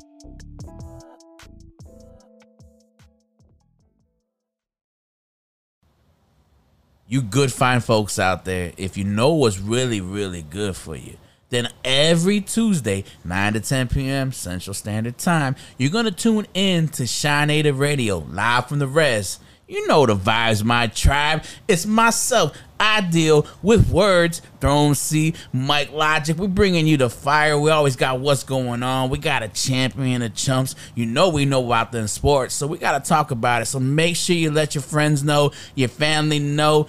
[7.09, 11.15] You good fine folks out there, if you know what's really, really good for you,
[11.49, 14.33] then every Tuesday, 9 to 10 p.m.
[14.33, 19.39] Central Standard Time, you're going to tune in to Chi-Native Radio, live from the res.
[19.69, 21.45] You know the vibes, my tribe.
[21.69, 22.57] It's myself.
[22.79, 24.41] I.Deal with words.
[24.59, 26.37] Throne C, Mic Logik.
[26.37, 27.59] We're bringing you the fire.
[27.59, 29.09] We always got what's going on.
[29.09, 30.75] We got a champion of chumps.
[30.95, 33.65] You know we know about the sports, so we got to talk about it.
[33.65, 36.87] So make sure you let your friends know, your family know.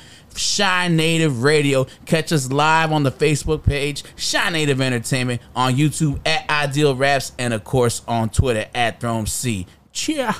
[0.56, 1.86] Chi-Native Radio.
[2.06, 7.52] Catch us live on the Facebook page, Chi-Native Entertainment, on YouTube at Ideal Raps, and
[7.52, 9.66] of course on Twitter at Throne C.
[9.92, 10.32] Cheer.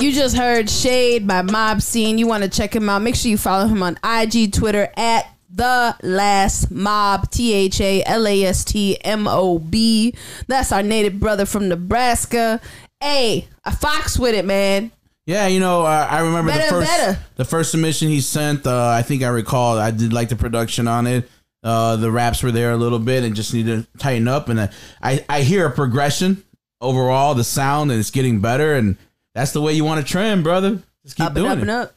[0.00, 2.18] You just heard Shade by Mob Scene.
[2.18, 3.02] You want to check him out.
[3.02, 8.02] Make sure you follow him on IG, Twitter at the last mob T H A
[8.04, 10.14] L A S T M O B.
[10.48, 12.60] That's our native brother from Nebraska.
[13.00, 14.90] Hey, a fox with it, man.
[15.26, 17.18] Yeah, you know, uh, I remember Better, the first better.
[17.36, 18.66] the first submission he sent.
[18.66, 19.78] Uh, I think I recall.
[19.78, 21.30] I did like the production on it.
[21.62, 24.48] Uh, the raps were there a little bit and just need to tighten up.
[24.48, 24.68] And uh,
[25.02, 26.42] I I hear a progression
[26.80, 27.34] overall.
[27.34, 28.74] The sound and it's getting better.
[28.74, 28.96] And
[29.34, 30.78] that's the way you want to trend, brother.
[31.02, 31.60] Just keep Up and doing up it.
[31.62, 31.94] and up.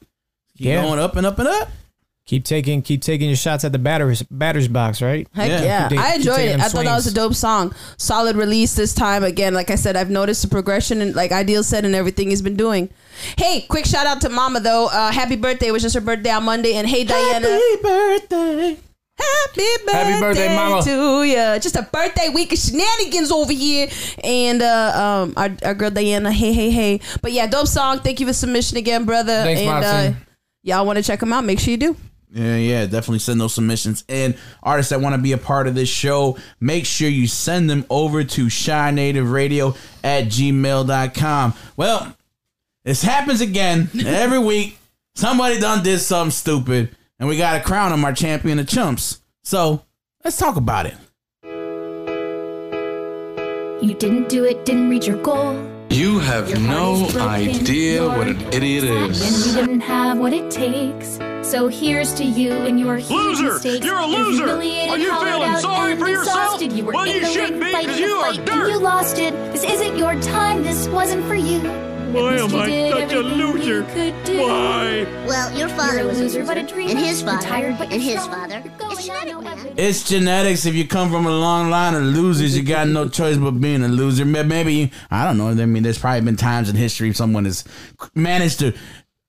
[0.58, 0.82] Keep Yeah.
[0.84, 1.70] going up and up and up.
[2.26, 5.26] Keep taking, keep taking your shots at the batters, batters box, right?
[5.34, 5.64] Heck Yeah.
[5.64, 6.52] yeah, Keep ta- I keep enjoyed taking it.
[6.58, 7.14] them I thought that was a swings.
[7.16, 7.76] dope song.
[7.96, 9.24] Solid release this time.
[9.24, 12.42] Again, like I said, I've noticed the progression and like I.Deal said and everything he's
[12.42, 12.90] been doing.
[13.38, 14.88] Hey, quick shout out to Mama though.
[14.88, 15.68] Uh, happy birthday!
[15.68, 16.74] It was just her birthday on Monday.
[16.74, 17.48] And hey, Diana.
[17.48, 18.78] Happy birthday.
[19.20, 20.82] Happy birthday, Happy birthday, Mama.
[20.84, 21.58] to ya.
[21.60, 23.90] Just a birthday week of shenanigans over here.
[24.24, 27.00] And uh, um, our, our girl Diana, hey, hey, hey.
[27.22, 28.00] But yeah, dope song.
[28.00, 29.44] Thank you for submission again, brother.
[29.44, 30.20] Thanks, and uh,
[30.64, 31.44] y'all want to check them out?
[31.44, 31.96] Make sure you do.
[32.30, 34.04] Yeah, yeah, definitely send those submissions.
[34.10, 37.70] And artists that want to be a part of this show, make sure you send
[37.70, 41.54] them over to chinativeradio at gmail.com.
[41.78, 42.16] Well,
[42.84, 44.78] this happens again every week.
[45.16, 49.22] Somebody done did something stupid, and we got to crown them our champion of chumps.
[49.44, 49.84] So
[50.24, 50.96] let's talk about it.
[53.84, 55.54] You didn't do it, didn't reach your goal.
[55.90, 58.92] You have Your no heart is broken, idea you're what an idiot is.
[58.92, 59.48] And is.
[59.48, 61.20] you didn't have what it takes.
[61.48, 63.10] So here's to you and your huge
[63.40, 63.54] Loser!
[63.54, 63.86] mistakes.
[63.86, 64.44] You're a You're loser!
[64.48, 66.62] humiliated, Are you feeling sorry for yourself?
[66.62, 68.56] You were Well, you should ring be, fighting 'cause the you are fight, dirt.
[68.64, 69.34] And you lost it.
[69.54, 70.64] This isn't your time.
[70.64, 71.62] This wasn't for you.
[72.14, 73.84] Why am I such a loser?
[73.84, 75.04] Why?
[75.28, 76.92] Well, your father was a loser, but a dreamer.
[76.92, 78.64] and his father, tired, but and his father.
[78.66, 79.74] It's genetic, man.
[79.78, 80.66] It's genetics.
[80.66, 83.84] If you come from a long line of losers, you got no choice but being
[83.84, 84.26] a loser.
[84.26, 85.50] Maybe I don't know.
[85.50, 87.64] I mean, there's probably been times in history someone has
[88.16, 88.74] managed to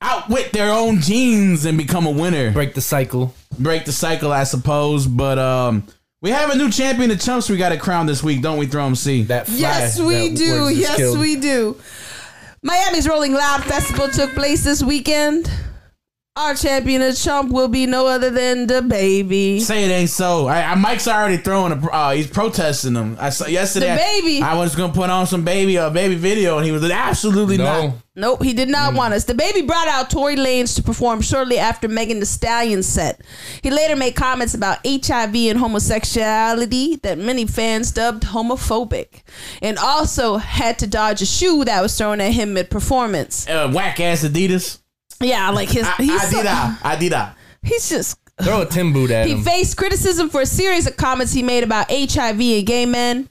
[0.01, 2.53] outwit their own genes and become a winner.
[2.53, 3.35] Break the cycle.
[3.59, 5.07] Break the cycle, I suppose.
[5.07, 5.85] But um,
[6.23, 7.51] we have a new champion of chumps.
[7.51, 8.67] We got to crown this week, don't we?
[8.67, 9.25] Throw 'em C.
[9.25, 10.69] That fly Yes, we that do.
[10.73, 11.19] Yes, killed.
[11.19, 11.77] we do.
[12.63, 15.49] Miami's Rolling Loud Festival took place this weekend.
[16.39, 19.59] Our champion of chump will be no other than the baby.
[19.59, 20.47] Say it ain't so.
[20.47, 21.87] I, I, Mike's already throwing a.
[21.91, 23.17] Uh, he's protesting them.
[23.19, 23.91] I saw yesterday.
[23.91, 24.41] The baby.
[24.41, 27.57] I, was gonna put on some baby a baby video, and he was like, absolutely
[27.59, 27.83] not.
[27.83, 28.03] No.
[28.15, 29.25] Nope, he did not want us.
[29.25, 33.21] The baby brought out Tory Lanez to perform shortly after Megan Thee Stallion set.
[33.61, 39.23] He later made comments about HIV and homosexuality that many fans dubbed homophobic,
[39.61, 43.49] and also had to dodge a shoe that was thrown at him mid performance.
[43.49, 44.79] Uh, whack ass Adidas.
[45.21, 45.85] Yeah, like his.
[45.87, 46.79] I, He's, so- Adidas.
[46.79, 47.35] Adidas.
[47.63, 49.43] he's just Throw a Tim boot at He him.
[49.43, 53.29] faced criticism for a series of comments he made about HIV and gay men.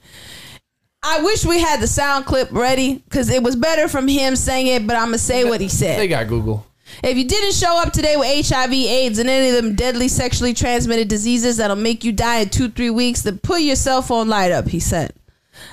[1.02, 4.66] I wish we had the sound clip ready because it was better from him saying
[4.66, 5.98] it, but I'm gonna say what he said.
[5.98, 6.66] They got Google.
[7.02, 10.52] If you didn't show up today with HIV, AIDS, and any of them deadly sexually
[10.54, 14.28] transmitted diseases that'll make you die in two, three weeks, then put your cell phone
[14.28, 15.12] light up, he said.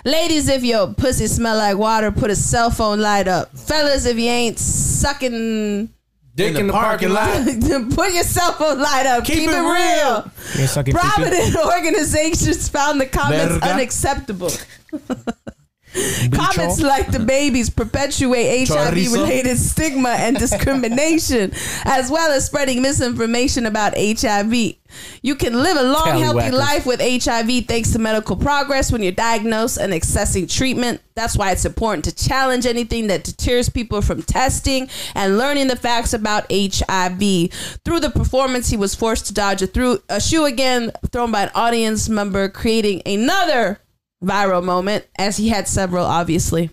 [0.06, 3.58] Ladies, if your pussy smell like water, put a cell phone light up.
[3.58, 5.90] Fellas, if you ain't sucking
[6.36, 7.46] Dick in the, parking lot.
[7.96, 9.24] put your cell phone light up.
[9.24, 9.72] Keep, Keep it it real.
[9.74, 10.32] real.
[10.58, 11.08] You're sucking pee-pee?
[11.08, 13.66] Prominent organizations found the comments Verga.
[13.74, 14.52] unacceptable.
[16.32, 21.52] Comments like the babies perpetuate HIV related stigma and discrimination,
[21.86, 24.76] as well as spreading misinformation about HIV.
[25.22, 26.52] You can live a long, healthy Tallywhackers.
[26.52, 31.02] life with HIV thanks to medical progress when you're diagnosed and accessing treatment.
[31.16, 35.76] That's why it's important to challenge anything that deters people from testing and learning the
[35.76, 37.20] facts about HIV.
[37.84, 41.44] Through the performance, he was forced to dodge a, through, a shoe again thrown by
[41.44, 43.80] an audience member, creating another
[44.26, 46.72] viral moment, as he had several, obviously.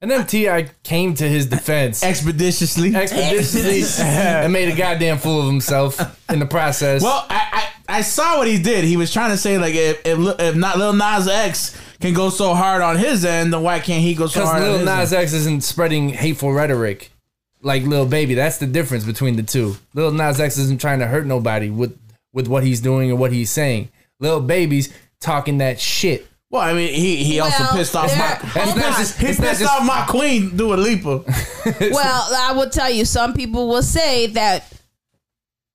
[0.00, 0.68] And then T.I.
[0.82, 2.94] came to his defense Expeditiously.
[2.94, 7.02] expeditiously and made a goddamn fool of himself in the process.
[7.02, 8.84] Well, I, I I saw what he did.
[8.84, 12.30] He was trying to say like if if, if not Lil Nas X can go
[12.30, 14.78] so hard on his end, then why can't he go so because hard on Lil
[14.78, 15.22] his Nas end?
[15.22, 17.12] X isn't spreading hateful rhetoric.
[17.60, 18.34] like Lil Baby.
[18.34, 19.76] That's the difference between the two.
[19.94, 21.96] Lil Nas X isn't trying to hurt nobody with
[22.32, 23.88] with what he's doing or what he's saying.
[24.18, 26.26] Lil Baby's talking that shit.
[26.52, 28.98] Well, I mean, he he also Well, pissed off there- my That's he not pissed,
[28.98, 31.18] just- he it's not just- off my queen Dua Lipa.
[31.90, 34.64] well, I will tell you, some people will say that,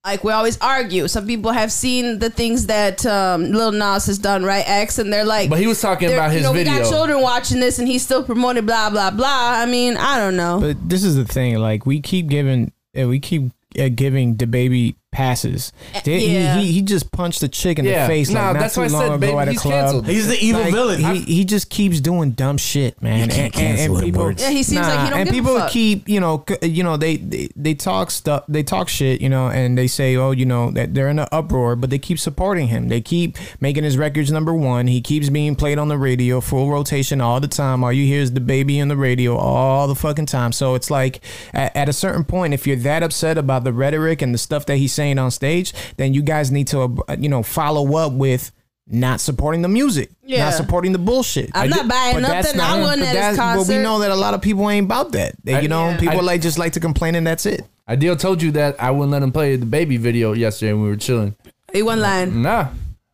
[0.05, 1.07] like we always argue.
[1.07, 4.63] Some people have seen the things that um, Lil Nas has done, right?
[4.67, 6.79] X, and they're like, But he was talking they're- about you his know, We video.
[6.83, 9.53] got children watching this, and he's still promoting blah blah blah.
[9.57, 10.59] I mean, I don't know.
[10.61, 11.57] But this is the thing.
[11.57, 15.71] Like we keep giving, uh, we keep uh, giving the baby passes.
[15.95, 16.59] Eh, they- he- yeah.
[16.59, 18.03] He, he just punched a chick in Yeah.
[18.03, 19.53] the face Nah, like not that's too why I long said, ago baby, at a
[19.55, 19.73] club.
[19.73, 20.07] canceled.
[20.07, 21.03] He's the evil Like, villain.
[21.15, 23.27] He, he just keeps doing dumb shit, man.
[23.29, 24.43] can't cancel him, people, words.
[24.43, 25.71] Yeah, he seems like he don't and give a people fuck.
[25.71, 29.47] keep, you know, you know, they, they they talk stuff, they talk shit, you know,
[29.47, 32.67] and they say, oh, you know, that they're in an uproar, but they keep supporting
[32.67, 32.87] him.
[32.89, 34.85] They keep making his records number one.
[34.85, 37.83] He keeps being played on the radio, full rotation all the time.
[37.83, 40.51] All you hear is the baby in the radio all the fucking time.
[40.51, 41.21] So it's like,
[41.53, 44.65] at, at a certain point, if you're that upset about the rhetoric and the stuff
[44.67, 48.11] that he's saying on stage, then you guys need to, uh, you know, follow up
[48.13, 48.51] with.
[48.89, 50.45] Not supporting the music, Yeah.
[50.45, 51.51] not supporting the bullshit.
[51.53, 52.61] I'm not buying But that's nothing.
[52.61, 54.69] I not- wasn't but at his that's- But we know that a lot of people
[54.69, 55.33] ain't about that.
[55.43, 55.97] They, I- you know, yeah.
[55.97, 57.65] people I- like just like to complain and that's it.
[57.85, 60.87] I.Deal told you that I wouldn't let him play the baby video yesterday when we
[60.89, 61.35] were chilling.
[61.73, 62.41] he one line.
[62.41, 62.67] Nah,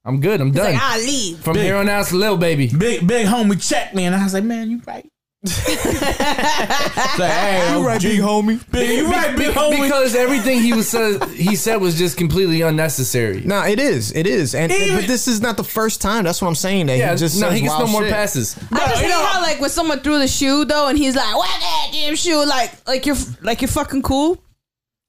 [0.06, 0.42] I'm good.
[0.42, 0.74] I'm He's done.
[0.74, 1.40] like, I leave.
[1.40, 2.68] From Big- here on out, it's Lil Baby.
[2.68, 5.10] big big homie checked me, and I was like, man, you right.
[5.46, 8.02] It's like, hey, You right, OG.
[8.02, 8.72] big homie.
[8.72, 9.82] Big, you right, big homie.
[9.82, 13.42] Because everything he was said, he said was just completely unnecessary.
[13.42, 16.24] No, it is, it is, and Even- but this is not the first time.
[16.24, 16.86] That's what I'm saying.
[16.88, 18.14] That Yeah, he just no, says he gets no more shit.
[18.14, 18.58] passes.
[18.72, 21.16] I just you hate know- how like when someone threw the shoe though, and he's
[21.16, 24.42] like, "Whack that damn shoe!" Like, like you're like you're fucking cool.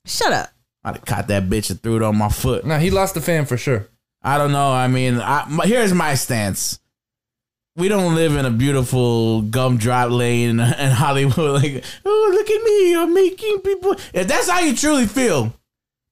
[0.06, 0.50] Shut up.
[0.84, 2.66] I'd have caught that bitch and threw it on my foot.
[2.66, 3.88] No, he lost the fan for sure.
[4.22, 4.70] I don't know.
[4.72, 6.78] I mean, I, my, here's my stance.
[7.76, 11.34] We don't live in a beautiful gumdrop lane in, Hollywood.
[11.64, 13.96] Like, oh, look at me, I'm making people.
[14.12, 15.52] If that's how you truly feel,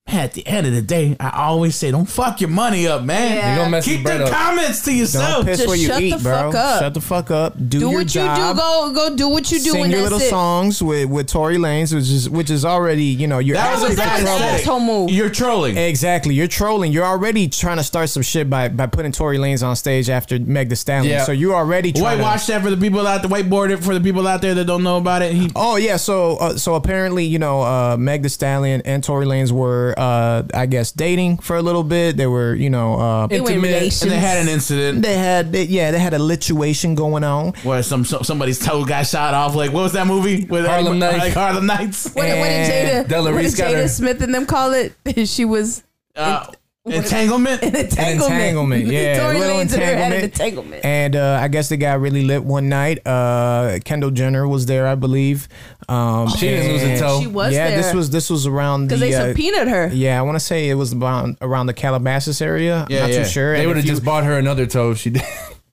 [0.09, 3.03] man, at the end of the day, I always say, don't fuck your money up,
[3.03, 3.37] man.
[3.37, 3.53] Yeah.
[3.53, 4.31] You gonna mess Keep his bread the up.
[4.33, 5.45] comments to Don't yourself.
[5.47, 6.35] piss Just where you shut eat, the bro.
[6.53, 6.81] fuck up.
[6.83, 7.55] Shut the fuck up.
[7.57, 8.39] Do, Do your what job.
[8.39, 8.59] you do.
[8.61, 9.71] Go go do what you do.
[9.71, 10.29] Sing and your little it.
[10.29, 13.83] songs with with Tory Lanez, which is which is already you know you're That was
[13.83, 15.11] was a bad an asshole move.
[15.11, 15.77] You're trolling.
[15.77, 16.35] Exactly.
[16.35, 16.93] You're trolling.
[16.93, 20.39] You're already trying to start some shit by, by putting Tory Lanez on stage after
[20.39, 21.13] Meg Thee Stallion.
[21.13, 21.25] Yeah.
[21.25, 23.95] So you're already trying to, Whitewash that for the people out the whiteboard it for
[23.95, 25.33] the people out there that don't know about it.
[25.33, 29.27] He, Oh yeah, so uh, so apparently you know uh, Meg Thee Stallion and Tory
[29.27, 32.17] Lanez were uh, I guess dating for a little bit.
[32.17, 33.69] They were you know uh, They were Intimate.
[33.69, 34.03] relations.
[34.03, 37.53] and they had an incident they had they, yeah they had a lituation going on.
[37.63, 39.55] where some, some somebody's toe got shot off.
[39.55, 40.45] Like, what was that movie?
[40.47, 41.19] With Harlem Nights.
[41.19, 42.13] Like Harlem Nights.
[42.15, 43.09] What, did- what did Jada?
[43.09, 44.95] Della what did got Jada her- Smith and them call it?
[45.29, 45.83] she was
[46.17, 46.47] Uh,
[46.85, 47.63] entanglement.
[47.63, 48.33] an entanglement.
[48.33, 50.25] entanglement, yeah, Tory a little Lanez and an entanglement.
[50.25, 50.85] entanglement.
[50.85, 53.07] And uh, I guess they got really lit one night.
[53.07, 55.49] Uh, Kendall Jenner was there, I believe.
[55.89, 57.21] Um, She didn't lose a toe.
[57.21, 57.77] She was yeah, there.
[57.83, 59.91] this was this was around the because they uh, subpoenaed her.
[59.93, 62.87] Yeah, I want to say it was around around the Calabasas area.
[62.89, 63.23] Yeah, Not yeah.
[63.25, 63.57] too sure.
[63.57, 65.23] They would have just bought her another toe if she did.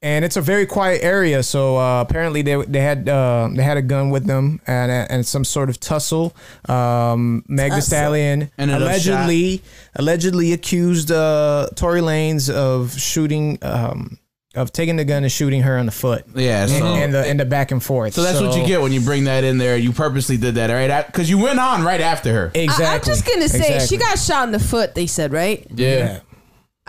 [0.02, 1.44] And it's a very quiet area.
[1.44, 5.26] So uh, apparently they they had uh, they had a gun with them and and
[5.26, 6.36] some sort of tussle.
[6.68, 9.62] Um, Meg Thee Stallion Ended allegedly
[9.96, 13.58] allegedly accused uh, Tory Lanez of shooting.
[13.62, 14.20] Um,
[14.56, 16.26] of taking the gun and shooting her in the foot.
[16.34, 18.16] Yeah, so- and the and the back and forth.
[18.16, 19.78] So that's what you get when you bring that in there.
[19.78, 21.06] You purposely did that, right?
[21.06, 22.52] Because you went on right after her.
[22.56, 22.86] Exactly.
[22.86, 23.88] I, am just gonna say Exactly.
[23.88, 24.96] she got shot in the foot.
[24.96, 25.66] They said right.
[25.74, 26.22] Yeah.
[26.22, 26.29] Uh,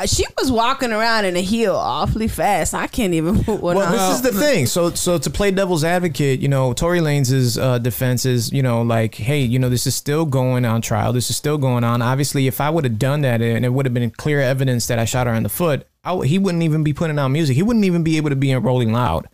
[0.06, 2.72] She was walking around in a heel awfully fast.
[2.72, 3.92] I can't even put one Well, on.
[3.92, 4.64] this is the thing.
[4.64, 8.80] So, so to play devil's advocate, you know, Tory Lanez's uh, defense is, you know,
[8.80, 11.12] like, hey, you know, this is still going on trial.
[11.12, 12.00] This is still going on.
[12.00, 14.98] Obviously, if I would have done that and it would have been clear evidence that
[14.98, 17.56] I shot her in the foot, I he wouldn't even be putting out music.
[17.56, 19.28] He wouldn't even be able to be in Rolling Loud.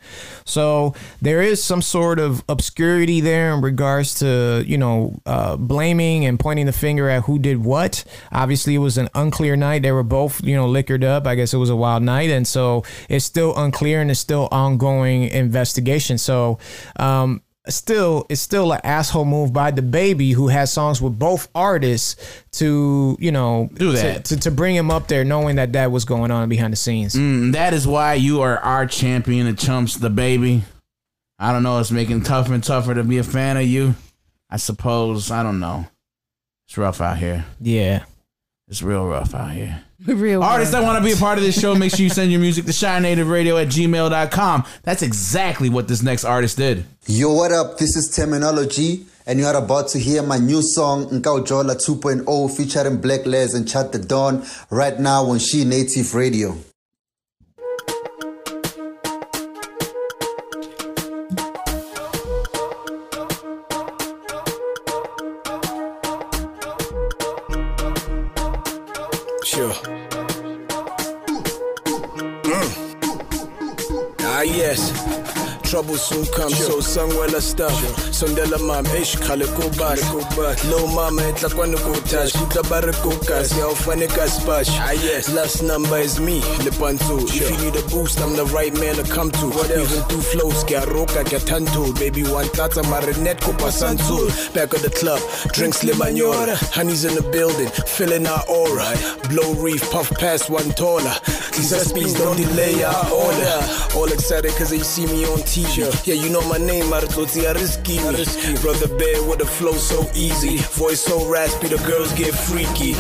[0.45, 6.25] So there is some sort of obscurity there in regards to, you know, uh, blaming
[6.27, 8.05] and pointing the finger at who did what.
[8.33, 9.83] Obviously, it was an unclear night.
[9.83, 11.25] They were both, you know, liquored up.
[11.27, 12.31] I guess it was a wild night.
[12.31, 16.19] And so it's still unclear and it's still ongoing investigation.
[16.19, 16.59] So,
[16.97, 17.43] um,
[17.75, 22.17] still it's still an asshole move by the baby who has songs with both artists
[22.53, 24.25] to you know Do to- that.
[24.27, 27.15] to, to, bring him up there knowing that that was going on behind the scenes
[27.15, 30.63] Mm, that is why you are our champion of chumps, the baby.
[31.39, 31.79] I don't know.
[31.81, 33.95] It's making tougher and tougher to be a fan of you.
[34.49, 35.31] I suppose.
[35.31, 35.87] I don't know.
[36.67, 37.45] It's rough out here.
[37.61, 38.05] yeah
[38.69, 39.83] It's real rough out here.
[40.05, 42.31] Real Artists that want to be a part of this show, make sure you send
[42.31, 44.65] your music to chinativeradio at gmail.com.
[44.83, 46.85] That's exactly what this next artist did.
[47.07, 47.79] Yo, what up?
[47.79, 52.57] This is Taminology, and you are about to hear my new song, Nkau Jola 2.0,
[52.57, 56.57] featuring Blak Lez and Chad the Don, right now on Chi-Native Radio.
[75.87, 77.73] Trouble soon comes, so sangwela stuff.
[78.11, 80.03] Sondela mam, ish khale ko bash.
[80.65, 82.33] Low mama etla kwano ko touch.
[82.33, 84.69] Kuta bare ko kas, ya ufane ka spash.
[84.81, 87.23] Ah yes, last number is me, Lepanto.
[87.29, 89.47] If you need a boost, I'm the right man to come to.
[89.47, 89.93] What else?
[89.93, 91.93] Even two flows, kya roka kya tanto.
[92.01, 94.27] Baby one tata marinet ko pasantul.
[94.55, 95.21] Back of the club,
[95.53, 96.57] drinks limanora.
[96.75, 98.93] Honey's in the building, feeling our aura.
[99.29, 101.15] Blow reef, puff past one taller.
[101.55, 103.61] These speeds don't delay our order.
[103.95, 105.76] All excited cause they see me on TV.
[105.77, 108.01] Yeah, you know my name, Maratoti Ariski.
[108.63, 110.57] Brother Bear with the flow so easy.
[110.73, 112.95] Voice so raspy, the girls get freaky.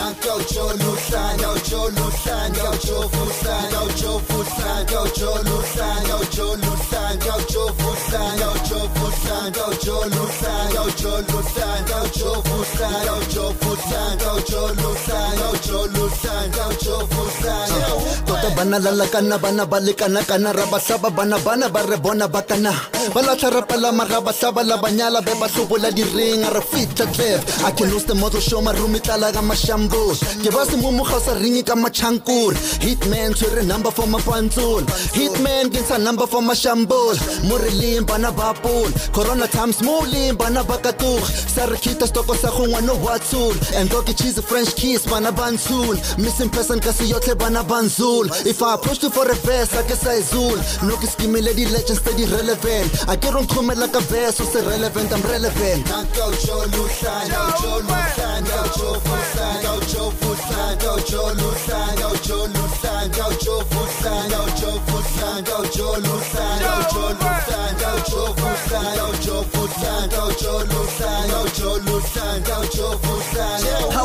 [18.26, 22.72] tota bana lalakana bana balekana kana ra basaba bana bana ba re bona ba kana
[23.14, 27.40] ba latlha re palama ga basaba la banyala be ba hlobola diringa re fitlha tlef
[27.68, 31.20] a can lose the model show marumi tlala ka mashambos ke ba se mo moga
[31.20, 34.82] sa ringi ka machankor hitman tshwere number for mapantsol
[35.12, 39.80] hitman ntsha number for re leng bana ba pol corona times
[40.12, 41.20] leng bana ba katog
[41.54, 45.04] sa re khita stoko sa go ngwana wa tsul and go ke cheese french kiss
[45.06, 49.10] bana ba ntsul missing person ka se yotlhe bana ba nzul if i approach you
[49.10, 50.56] for a verse a ke sa izul
[50.88, 54.44] no ke skimile di legends tse di relevant a ke ron khomela ka verse o
[54.44, 55.82] se relevant i'm relevant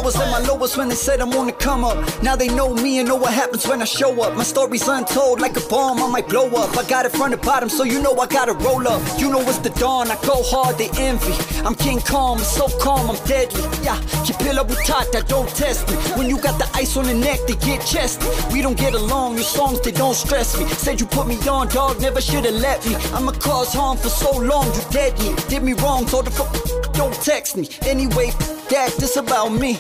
[0.01, 1.97] I was at my lowest when they said I'm on the come up.
[2.23, 4.35] Now they know me and know what happens when I show up.
[4.35, 6.75] My story's untold, like a bomb, I might blow up.
[6.77, 9.01] I got it from the bottom, so you know I gotta roll up.
[9.19, 11.33] You know it's the dawn, I go hard, they envy.
[11.65, 13.61] I'm King Kong, I'm so calm, I'm deadly.
[13.83, 15.95] Yeah, keep it up Kipila Butata, don't test me.
[16.17, 18.25] When you got the ice on the neck, they get chesty.
[18.53, 20.67] We don't get along, your songs, they don't stress me.
[20.69, 22.95] Said you put me on, dog, never should've let me.
[23.13, 25.35] I'ma cause harm for so long, you dead me.
[25.49, 26.53] Did me wrong, told the fuck,
[26.93, 27.67] don't text me.
[27.81, 28.31] Anyway,
[28.69, 29.75] that, this about me.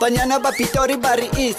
[0.00, 1.56] Banyana bapitori bari it.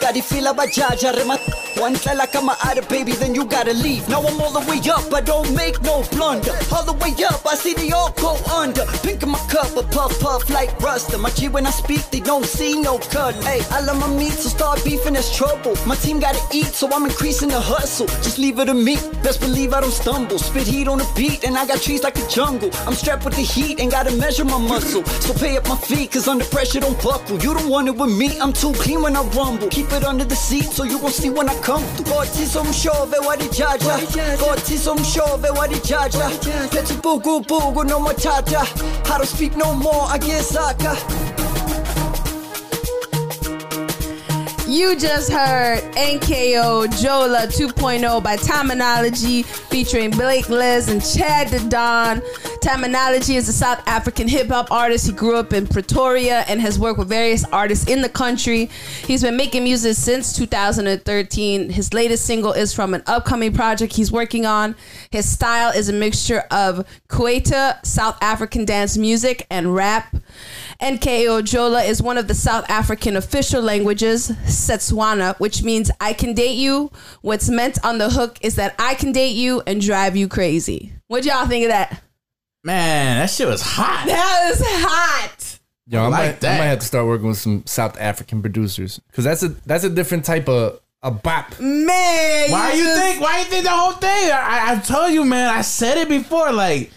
[0.00, 1.65] Gotta feel about jaja rema.
[1.78, 4.08] One like I'm out of baby, then you gotta leave.
[4.08, 6.52] Now I'm all the way up, I don't make no blunder.
[6.72, 8.86] All the way up, I see they all go under.
[9.02, 11.18] Pink in my cup, a puff puff like Ruster.
[11.20, 13.34] My G when I speak, they don't see no cut.
[13.44, 15.76] Hey, I love my meat, so start beefing, there's trouble.
[15.86, 18.06] My team gotta eat, so I'm increasing the hustle.
[18.24, 20.38] Just leave it to me, best believe I don't stumble.
[20.38, 22.70] Spit heat on the beat, and I got trees like a jungle.
[22.86, 25.04] I'm strapped with the heat, and gotta measure my muscle.
[25.04, 27.38] So pay up my feet, cause under pressure don't buckle.
[27.38, 29.68] You don't want it with me, I'm too clean when I rumble.
[29.68, 32.06] Keep it under the seat, so you gon' see when I come through.
[32.14, 33.98] Gotiso mshove wadijaja
[34.38, 36.28] Gotiso mshove wadijaja
[36.72, 38.64] Let's bugu bugu no matata
[39.08, 40.96] How to speak no more, I guess saka
[44.68, 52.20] You just heard NKO Jola 2.0 by Taminology featuring Blak Lez and Chad the Don.
[52.66, 55.06] Taminology is a South African hip hop artist.
[55.06, 58.68] He grew up in Pretoria and has worked with various artists in the country.
[59.06, 61.70] He's been making music since 2013.
[61.70, 64.74] His latest single is from an upcoming project he's working on.
[65.12, 70.16] His style is a mixture of Kwaito, South African dance music, and rap.
[70.82, 76.34] NKO Jola is one of the South African official languages, Setswana, which means I can
[76.34, 76.90] date you.
[77.22, 80.94] What's meant on the hook is that I can date you and drive you crazy.
[81.06, 82.02] What y'all think of that?
[82.66, 84.06] Man, that shit was hot.
[84.08, 85.58] That was hot.
[85.86, 88.40] Yo, I, I like might, I might have to start working with some South African
[88.42, 91.60] producers because that's a that's a different type of a bop.
[91.60, 93.20] Man, Why you just- think?
[93.22, 94.32] Why you think the whole thing?
[94.32, 95.48] I, I told you, man.
[95.48, 96.52] I said it before.
[96.52, 96.90] Like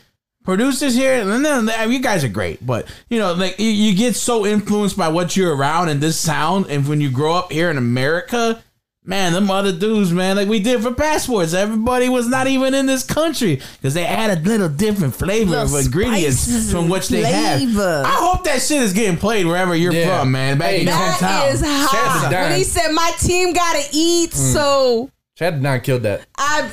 [0.43, 4.15] producers here, and then you guys are great, but you know, like you, you get
[4.15, 7.69] so influenced by what you're around and this sound, and when you grow up here
[7.69, 8.63] in America.
[9.09, 11.55] Man, them other dudes, man, like we did for passports.
[11.55, 15.75] Everybody was not even in this country because they add a little different flavor Little
[15.77, 17.59] of ingredients from and which they have.
[17.79, 20.19] I hope that shit is getting played wherever you're Yeah.
[20.19, 20.59] from, man.
[20.59, 21.53] Back in your That hometown.
[21.55, 22.31] is hot.
[22.31, 22.49] Dime.
[22.49, 24.53] When he said my team gotta eat, mm.
[24.53, 26.27] so Chad did not kill that.
[26.37, 26.69] I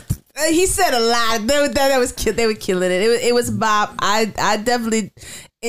[0.51, 1.47] he said a lot.
[1.47, 3.01] They, were- that was they were killing it.
[3.03, 3.95] It was, it was Bob.
[3.99, 5.11] I I definitely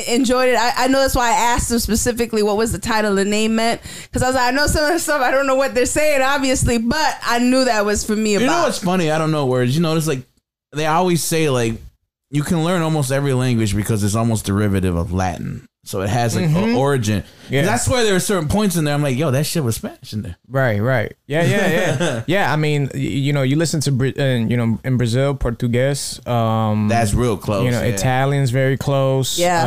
[0.08, 0.58] enjoyed it.
[0.58, 3.56] I, I know that's why I asked him specifically what was the title the name
[3.56, 5.74] meant because I was like I know some of the stuff I don't know what
[5.76, 8.34] they're saying obviously, but I knew that was for me.
[8.34, 9.12] You know what's funny?
[9.12, 9.76] I don't know words.
[9.76, 10.24] You notice like
[10.74, 11.76] they always say like
[12.30, 15.68] you can learn almost every language because it's almost derivative of Latin.
[15.88, 16.78] So it has like a Mhm.
[16.78, 17.24] origin.
[17.50, 17.64] Yeah.
[17.64, 17.74] Yeah.
[17.74, 18.94] I swear there were certain points in there.
[18.94, 20.36] I'm like, yo, that shit was Spanish in there.
[20.50, 21.14] Right, right.
[21.28, 22.24] Yeah, yeah, yeah.
[22.28, 26.20] yeah, I mean, you know, you listen to, Bra- uh, you know, in Brazil, Portuguese.
[26.28, 27.94] Um, That's real close, You know, yeah.
[27.96, 29.40] Italian's very close.
[29.40, 29.64] Yeah.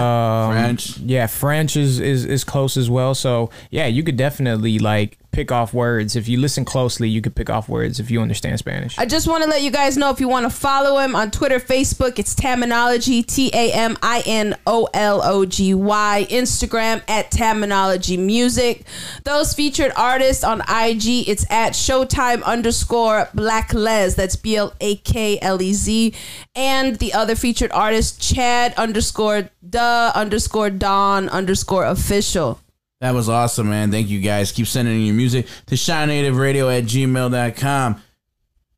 [0.46, 0.98] Um, French.
[0.98, 3.14] Yeah, French is, is, is close as well.
[3.14, 6.16] So, yeah, you could definitely, like, pick off words.
[6.16, 8.98] If you listen closely, you could pick off words if you understand Spanish.
[8.98, 11.30] I just want to let you guys know if you want to follow him on
[11.30, 16.26] Twitter, Facebook, it's Taminology, T A M I N O L O G Y.
[16.30, 18.84] Instagram at Taminology Music.
[19.24, 24.14] Those featured artists on IG, it's at Showtime underscore Blak Lez.
[24.16, 26.14] That's B L A K L E Z.
[26.54, 32.60] And the other featured artist, Chad underscore duh underscore Don underscore official.
[33.00, 33.90] That was awesome, man.
[33.90, 34.52] Thank you guys.
[34.52, 38.02] Keep sending your music to chinativeradio at gmail.com.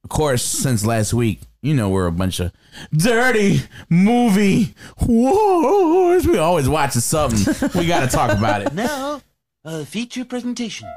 [0.04, 2.52] Of course, since last week, you know we're a bunch of
[2.96, 6.26] dirty movie wars.
[6.26, 7.70] We always watching something.
[7.78, 8.72] We got to talk about it.
[8.74, 9.22] Now,
[9.64, 10.88] a feature presentation.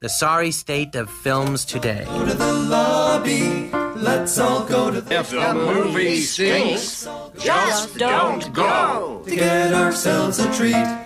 [0.00, 2.04] The sorry state of films today.
[2.06, 3.70] Go to the lobby.
[3.96, 7.08] Let's all go to the If the movie stinks,
[7.38, 9.22] just don't go.
[9.24, 11.03] to get ourselves a treat.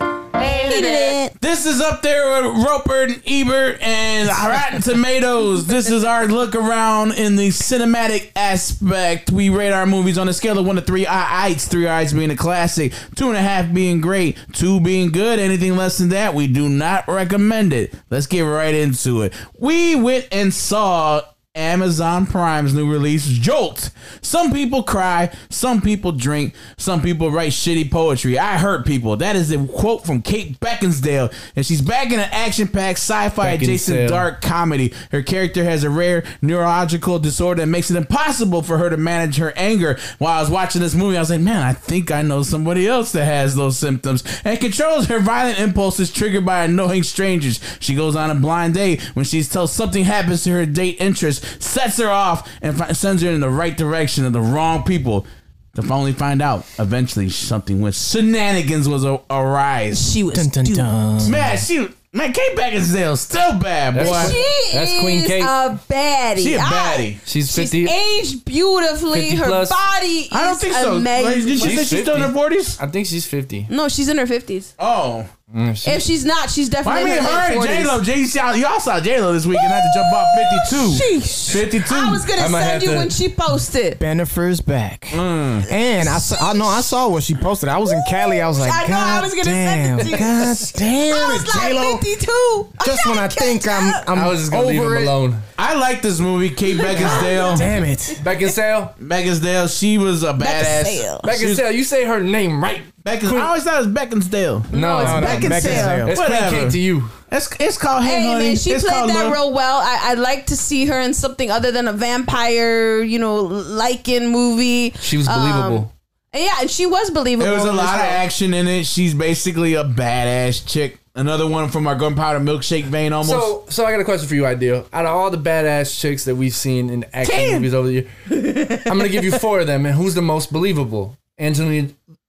[1.41, 5.67] This is up there with Roeper and Ebert and Rotten Tomatoes.
[5.67, 9.31] This is our look around in the cinematic aspect.
[9.31, 12.31] We rate our movies on a scale of one to three eyes, three eyes being
[12.31, 15.39] a classic, two and a half being great, two being good.
[15.39, 17.95] Anything less than that, we do not recommend it.
[18.11, 19.33] Let's get right into it.
[19.59, 21.23] We went and saw
[21.55, 23.91] Amazon Prime's new release, Jolt.
[24.23, 28.39] Some people cry, some people drink, some people write shitty poetry.
[28.39, 29.17] I hurt people.
[29.17, 34.09] That is a quote from Kate Beckinsdale, and she's back in an action-packed sci-fi adjacent
[34.09, 34.95] dark comedy.
[35.11, 39.39] Her character has a rare neurological disorder that makes it impossible for her to manage
[39.39, 39.99] her anger.
[40.19, 42.87] While I was watching this movie, I was like, man, I think I know somebody
[42.87, 47.61] else that has those symptoms and controls her violent impulses triggered by annoying strangers.
[47.81, 51.38] She goes on a blind date when she's tells something happens to her date interest,
[51.63, 55.27] sets her off, and fi- sends her in the right direction of the wrong people.
[55.75, 60.13] To finally find out, eventually something with shenanigans was a, arise.
[60.13, 61.31] She was Dun, dun, dun.
[61.31, 64.05] Man, she man, Kate Beckinsale still bad, boy.
[64.05, 65.43] That's- She That's Queen is Kate.
[65.43, 66.43] a baddie.
[66.43, 67.19] She a I- baddie.
[67.27, 67.87] She's She's 50.
[67.89, 69.21] aged beautifully.
[69.21, 69.69] 50 her plus.
[69.69, 70.93] body is I don't think so.
[70.95, 71.41] Like, amazing.
[71.47, 72.81] did you say she's still in her forties?
[72.81, 73.69] I think she's 50.
[73.71, 74.75] no, she's in her fifties.
[74.81, 77.69] Oh, Mm, she- If she's not, she's I definitely mean, in her her and late
[77.69, 77.87] J 40s.
[77.87, 80.59] Lo, J saw y'all saw J Lo this week and had to jump off fifty
[80.69, 81.05] two.
[81.25, 81.53] Sheesh.
[81.53, 81.95] Fifty two.
[81.95, 83.99] I was gonna I might send have you to- when she posted.
[83.99, 85.07] Bennifer's back.
[85.07, 85.73] Mm.
[85.73, 87.71] And I saw, I know I saw what she posted.
[87.71, 88.43] I was in Cali.
[88.43, 90.17] I was like, I know, God I was gonna damn, send it to you.
[90.19, 91.97] God damn I it, was like J-Lo.
[91.97, 92.73] 52.
[92.85, 95.07] Just when I think I'm, I'm I was just gonna leave over him it.
[95.07, 95.43] alone.
[95.59, 97.57] I like this movie, Kate Beckinsdale.
[97.57, 97.99] Damn it.
[98.23, 98.95] Beckinsale?
[98.99, 100.85] Beckinsdale, she was a badass.
[100.85, 101.21] Beckinsale.
[101.23, 102.83] Beckinsale, you say her name right.
[103.17, 104.73] Beckins, I always thought it was Beckinsdale.
[104.73, 106.09] No, it's no, Beckinsale.
[106.09, 106.49] It's Whatever.
[106.49, 107.05] Queen Kate to you.
[107.31, 108.45] It's it's called Hey, Hey Honey.
[108.49, 109.33] man, she it's played called that Love.
[109.33, 109.79] real well.
[109.79, 114.31] I, I'd like to see her in something other than a vampire, you know, Lycan
[114.31, 114.93] movie.
[115.01, 115.93] She was Um, believable.
[116.33, 117.47] And yeah, and she was believable.
[117.47, 118.11] There was a in this lot of role.
[118.11, 118.85] action in it.
[118.87, 120.99] She's basically a badass chick.
[121.15, 123.31] Another one from our gunpowder milkshake vein, almost.
[123.31, 124.87] So, so I got a question for you, I.Deal.
[124.93, 127.53] Out of all the badass chicks that we've seen in action Ten.
[127.55, 128.07] movies over the year,
[128.87, 131.17] I'm gonna give you four of them, and who's the most believable?
[131.39, 131.89] Angelina,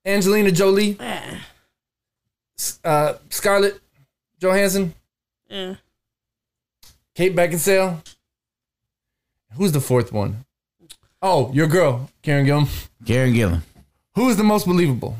[0.10, 0.98] Angelina Jolie,
[2.58, 3.80] S- uh, Scarlett
[4.40, 4.94] Johansson,
[5.50, 5.76] Yeah.
[7.16, 8.02] Kate Beckinsale.
[9.56, 10.46] Who's the fourth one?
[11.22, 12.68] Oh, your girl, Karen Gillan.
[13.06, 13.62] Karen Gillan.
[14.16, 15.18] Who is the most believable?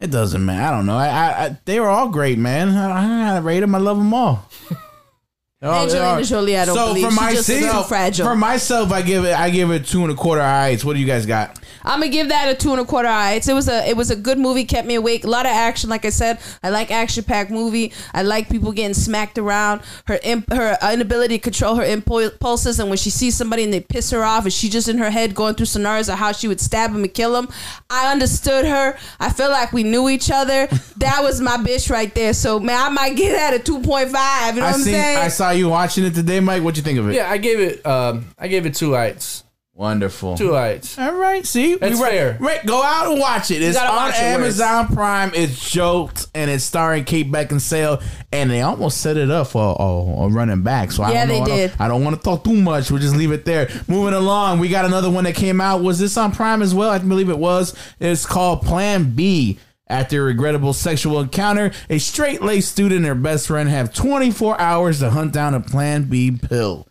[0.00, 0.62] It doesn't matter.
[0.62, 0.96] I don't know.
[0.96, 2.68] I, I, I they were all great, man.
[2.70, 3.74] I, I don't know how to rate them.
[3.74, 4.48] I love them all.
[5.60, 7.04] They're all- they're Angelina Jolie, I don't believe.
[7.06, 8.26] For She myself, just is too fragile.
[8.26, 9.34] For myself, I give it.
[9.34, 10.84] I give it two and a quarter eyes.
[10.84, 11.58] What do you guys got?
[11.84, 13.48] I'm gonna give that a two and a quarter eyes.
[13.48, 15.24] It was a it was a good movie, kept me awake.
[15.24, 16.38] A lot of action, like I said.
[16.62, 17.92] I like action packed movie.
[18.12, 19.82] I like people getting smacked around.
[20.06, 23.80] Her imp, her inability to control her impulses, and when she sees somebody and they
[23.80, 26.48] piss her off, and she just in her head going through scenarios of how she
[26.48, 27.48] would stab him and kill him.
[27.90, 28.96] I understood her.
[29.20, 30.66] I feel like we knew each other.
[30.98, 32.32] that was my bitch right there.
[32.32, 34.54] So man, I might give that a two point five.
[34.54, 34.94] You know I what I'm seen.
[34.94, 35.18] saying?
[35.18, 36.62] I saw you watching it today, Mike.
[36.62, 37.14] What you think of it?
[37.14, 37.84] Yeah, I gave it.
[37.86, 39.44] Um, I gave it two eights.
[39.78, 40.36] Wonderful.
[40.36, 40.98] Two lights.
[40.98, 41.46] All right.
[41.46, 42.36] see, That's we right, fair.
[42.40, 43.62] Right, go out and watch it.
[43.62, 45.30] It's on watch it where it's- Amazon Prime.
[45.34, 48.02] It's Jolt, and it's starring Kate Beckinsale,
[48.32, 49.82] and they almost set it up for a,
[50.24, 50.90] a running back.
[50.90, 51.34] So I Yeah, don't know.
[51.34, 51.72] they I don't- did.
[51.78, 52.90] I don't want to talk too much.
[52.90, 53.68] We'll just leave it there.
[53.86, 55.80] Moving along, we got another one that came out.
[55.80, 56.90] Was this on Prime as well?
[56.90, 57.72] I believe it was.
[58.00, 59.60] It's called Plan B.
[59.90, 64.60] After a regrettable sexual encounter, a straight laced student and her best friend have 24
[64.60, 66.86] hours to hunt down a Plan B pill.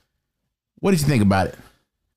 [0.79, 1.55] What did you think about it?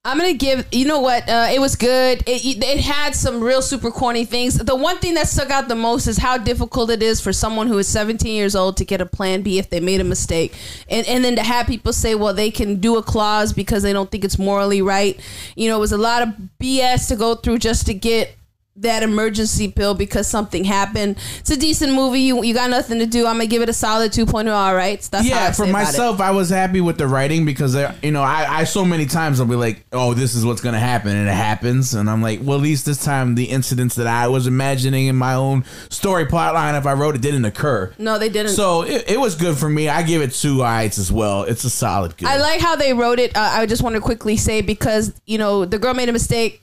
[0.03, 0.66] I'm gonna give.
[0.72, 1.28] You know what?
[1.28, 2.22] Uh, it was good.
[2.26, 4.57] It it had some real super corny things.
[4.57, 7.66] The one thing that stuck out the most is how difficult it is for someone
[7.66, 10.55] who is 17 years old to get a plan B if they made a mistake,
[10.88, 13.92] and and then to have people say, well, they can do a clause because they
[13.92, 15.20] don't think it's morally right.
[15.55, 18.34] You know, it was a lot of BS to go through just to get
[18.77, 21.18] that emergency pill because something happened.
[21.41, 22.21] It's a decent movie.
[22.21, 23.27] You you got nothing to do.
[23.27, 24.53] I'm gonna give it a solid 2.0.
[24.53, 25.01] All right.
[25.01, 28.11] That's how I yeah, for myself, I was happy with the writing because there, you
[28.11, 31.16] know, I, I so many times I'll be like, "Oh, this is what's gonna happen,"
[31.16, 34.29] and it happens, and I'm like, "Well, at least this time the incidents that I
[34.29, 38.18] was imagining in my own story plot line, if I wrote it, didn't occur." No,
[38.18, 38.53] they didn't.
[38.53, 39.89] So it, it was good for me.
[39.89, 41.43] I give it two eyes as well.
[41.43, 42.29] It's a solid good.
[42.29, 43.37] I like how they wrote it.
[43.37, 46.62] Uh, I just want to quickly say because you know the girl made a mistake.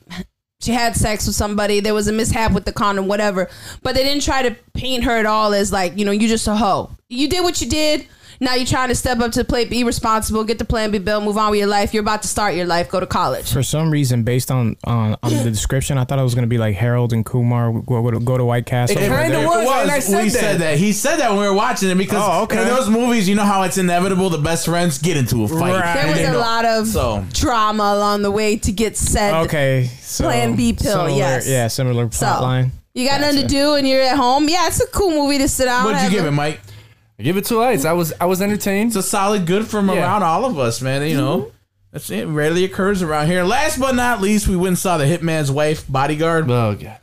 [0.59, 1.79] She had sex with somebody.
[1.79, 3.49] There was a mishap with the condom, whatever.
[3.83, 6.47] But they didn't try to paint her at all as like you know you just
[6.47, 6.91] a hoe.
[7.09, 8.07] You did what you did.
[8.39, 10.99] Now you're trying to step up to the plate, be responsible, get the plan B
[10.99, 11.93] bill, move on with your life.
[11.93, 13.51] You're about to start your life, go to college.
[13.51, 16.57] For some reason, based on on, on the description, I thought it was gonna be
[16.57, 18.97] like Harold and Kumar go, go, to, go to White Castle.
[18.97, 20.09] It kinda was.
[20.09, 20.77] we said that.
[20.77, 22.61] He said that when we were watching it because Oh, okay.
[22.61, 25.73] in those movies, you know how it's inevitable the best friends get into a fight.
[25.79, 25.93] Right.
[25.95, 29.33] There was a know- lot of So drama along the way to get said.
[29.45, 31.47] Okay, so Plan B pill, similar- yes.
[31.47, 32.71] Yeah, similar plot So, line.
[32.93, 34.49] You got nothing to do and you're at home.
[34.49, 35.85] Yeah, it's a cool movie to sit down.
[35.85, 36.59] What'd you give it, Mike?
[37.19, 37.83] I give it two lights.
[37.85, 38.89] I was I was entertained.
[38.89, 39.95] It's a solid good from Yeah.
[39.95, 41.07] around all of us, man.
[41.07, 41.51] You know,
[41.91, 42.25] that's it.
[42.27, 43.43] Rarely occurs around here.
[43.43, 46.49] Last but not least, we went and saw the Hitman's Wife, Bodyguard.
[46.49, 46.97] Oh god.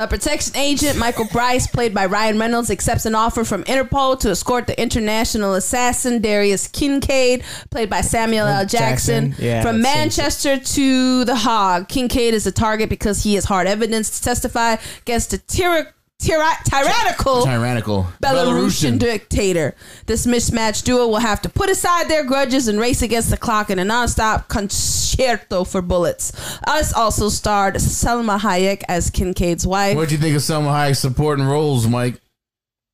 [0.00, 4.30] A protection agent, Michael Bryce, played by Ryan Reynolds, accepts an offer from Interpol to
[4.30, 8.64] escort the international assassin Darius Kincaid, played by Samuel L.
[8.64, 9.44] Jackson, Jackson.
[9.44, 11.88] Yeah, from Manchester to The Hague.
[11.88, 15.88] Kincaid is a target because he has hard evidence to testify against a tyra-
[16.20, 18.06] tyra- tyrannical Tyrannical.
[18.22, 19.74] Belarusian dictator.
[20.06, 23.70] This mismatched duo will have to put aside their grudges and race against the clock
[23.70, 26.32] in a nonstop concerto for bullets.
[26.66, 29.96] Us also starred Salma Hayek as Kincaid's wife.
[29.96, 32.20] What do you think of Salma Hayek's supporting roles, Mike?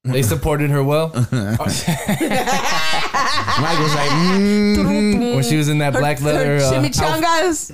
[0.05, 1.09] They supported her well.
[1.15, 1.31] Mike
[3.79, 4.77] was like, mm.
[5.35, 6.59] when she was in that black leather.
[6.59, 7.73] Her uh, chimichangas.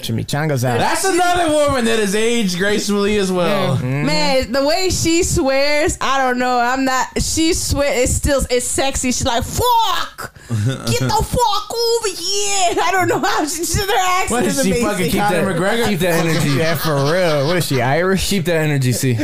[0.00, 0.78] Chimichangas out.
[0.78, 3.78] That's another woman that has aged gracefully as well.
[3.78, 6.58] Man, the way she swears, I don't know.
[6.58, 7.06] I'm not.
[7.22, 9.12] She swear it's still it's sexy.
[9.12, 13.64] She's like, "Fuck, get the fuck over here." I don't know how she.
[13.64, 14.88] she her accent What is is she amazing.
[14.88, 15.86] fucking keep Conor that, McGregor?
[15.88, 16.50] keep that energy.
[16.50, 17.46] Yeah, for real.
[17.46, 18.28] What is she Irish?
[18.30, 18.90] Keep that energy.
[18.92, 19.16] See.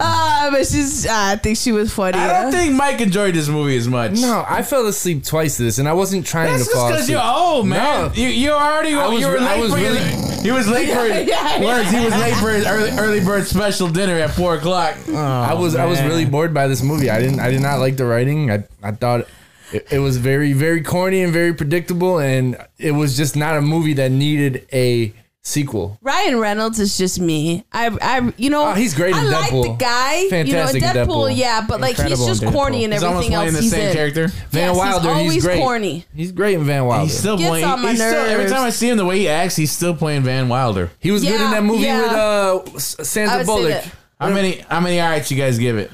[0.00, 1.06] Ah, but she's.
[1.06, 2.18] I think she was funny.
[2.18, 4.12] I don't think Mike enjoyed this movie as much.
[4.20, 6.90] No, I fell asleep twice to this, and I wasn't trying That's to just fall
[6.90, 8.08] because you're old, man.
[8.08, 8.12] No.
[8.14, 10.52] You you already I was you were re- I late was for your- really- he
[10.52, 11.90] was late for his Yeah, yeah, words.
[11.90, 14.96] He was late for his early, early bird special dinner at four o'clock.
[15.08, 17.10] I was I was oh, really bored by this movie.
[17.10, 18.50] I didn't I did not like the writing.
[18.50, 19.26] I I thought
[19.72, 23.60] it, it was very very corny and very predictable, and it was just not a
[23.60, 25.12] movie that needed a
[25.46, 25.96] sequel.
[26.02, 27.64] Ryan Reynolds is just me.
[27.72, 29.62] I, I, you know, Oh, he's great in I like Deadpool.
[29.78, 30.28] the guy.
[30.28, 31.36] Fantastic you in know, in Deadpool, Deadpool.
[31.36, 32.84] yeah, but like Incredible he's in just corny Deadpool.
[32.84, 33.94] and He's almost everything playing else the he's same in.
[33.94, 34.26] character.
[34.50, 35.58] Van Yes, Wilder, he's he's, always great.
[35.60, 36.04] corny.
[36.14, 37.04] He's great in Van Wilder.
[37.04, 37.64] He's still Gets playing.
[37.64, 39.94] on my he's still, every time I see him, the way he acts, he's still
[39.94, 40.90] playing Van Wilder.
[40.98, 42.02] He was good in that movie yeah.
[42.02, 43.84] with uh S- I Sandra Bullock.
[44.20, 44.58] How many?
[44.68, 44.98] How many?
[45.00, 45.90] All right, you guys give it.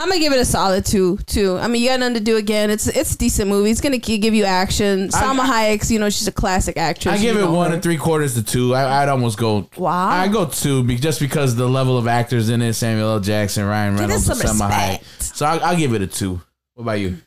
[0.00, 1.16] I'm gonna give it a solid two.
[1.26, 1.58] Two.
[1.58, 2.70] I mean, you got nothing to do again.
[2.70, 3.70] It's it's a decent movie.
[3.70, 5.08] It's gonna give you action.
[5.08, 7.14] Salma Hayek's, you know, she's a classic actress.
[7.14, 7.74] I give You it know one her.
[7.74, 8.74] and three quarters to two.
[8.76, 9.68] I, I'd almost go.
[9.76, 10.08] Wow.
[10.08, 13.20] I go two be, just because the level of actors in it: Samuel L.
[13.20, 14.98] Jackson, Ryan Give it Reynolds, and some Salma Hayek.
[15.00, 15.36] respect.
[15.36, 16.40] So I'll, I'll give it a two.
[16.74, 17.18] What about you?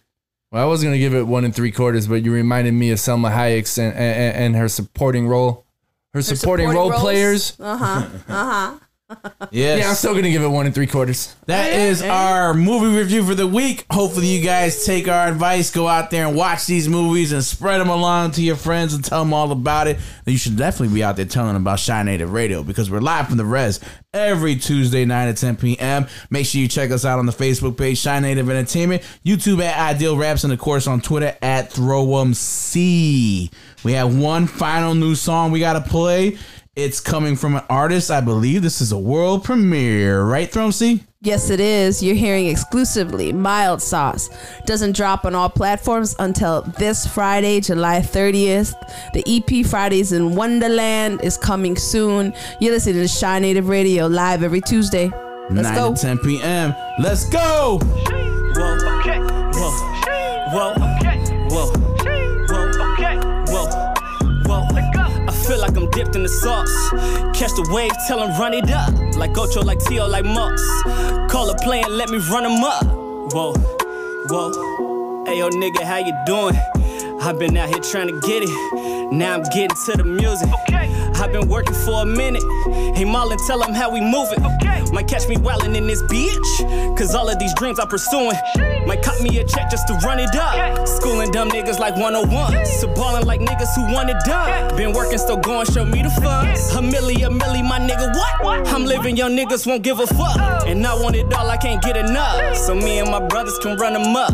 [0.51, 2.99] Well, I was gonna give it one and three quarters, but you reminded me of
[2.99, 5.65] Salma Hayek's and, and, and her supporting role,
[6.13, 7.57] her, supporting, role players.
[7.59, 8.07] Uh huh.
[8.29, 8.77] Uh huh.
[9.51, 9.79] Yes.
[9.79, 11.35] Yeah, I'm still gonna give it one and three quarters.
[11.45, 13.85] That is our movie review for the week.
[13.91, 17.79] Hopefully, you guys take our advice, go out there and watch these movies and spread
[17.81, 19.97] them along to your friends and tell them all about it.
[20.25, 23.37] You should definitely be out there telling them about Chi-Native Radio because we're live from
[23.37, 23.81] the res
[24.13, 26.07] every Tuesday, 9 to 10 p.m.
[26.29, 30.17] Make sure you check us out on the Facebook page, Chi-Native Entertainment, YouTube at Ideal
[30.17, 33.51] Raps, and of course on Twitter at ThrowumC.
[33.83, 36.37] We have one final new song we got to play.
[36.77, 41.03] It's coming from an artist, I believe this is a world premiere, right, Throne C?
[41.19, 42.01] Yes, it is.
[42.01, 44.29] You're hearing exclusively Mild Sauce.
[44.65, 48.73] Doesn't drop on all platforms until this Friday, July 30th.
[49.11, 52.33] The EP Fridays in Wonderland is coming soon.
[52.61, 55.11] You're listening to Chi-Native Radio live every Tuesday.
[55.49, 55.93] Let's 9 go.
[55.93, 56.73] to 10 p.m.
[56.99, 57.79] Let's go.
[57.81, 59.19] Whoa, okay.
[59.19, 59.71] Whoa,
[60.53, 60.73] whoa.
[60.73, 60.80] Whoa,
[66.21, 66.89] in the sauce.
[67.33, 68.93] Catch the wave, tell 'em run it up.
[69.17, 70.61] Like Ocho, like Tio, like Moss.
[71.31, 72.85] Call a play and let me run 'em up.
[73.33, 73.53] Whoa,
[74.29, 75.23] whoa.
[75.25, 76.57] Hey, yo, nigga, how you doing?
[77.21, 79.13] I've been out here trying to get it.
[79.13, 80.49] Now I'm getting to the music.
[81.21, 82.41] I've been working for a minute.
[82.95, 84.39] Hey Marlon, tell them how we move it.
[84.91, 86.97] Might catch me wildin' in this bitch.
[86.97, 88.35] Cause all of these dreams I'm pursuing.
[88.87, 90.87] Might cut me a check just to run it up.
[90.87, 92.65] Schooling dumb niggas like 101.
[92.65, 94.75] So ballin' like niggas who want it done.
[94.75, 96.73] Been working, still going, show me the funds.
[96.73, 98.67] A milli, a milli, my nigga, what?
[98.69, 100.65] I'm living, young niggas won't give a fuck.
[100.65, 102.57] And I want it all, I can't get enough.
[102.57, 104.33] So me and my brothers can run them up.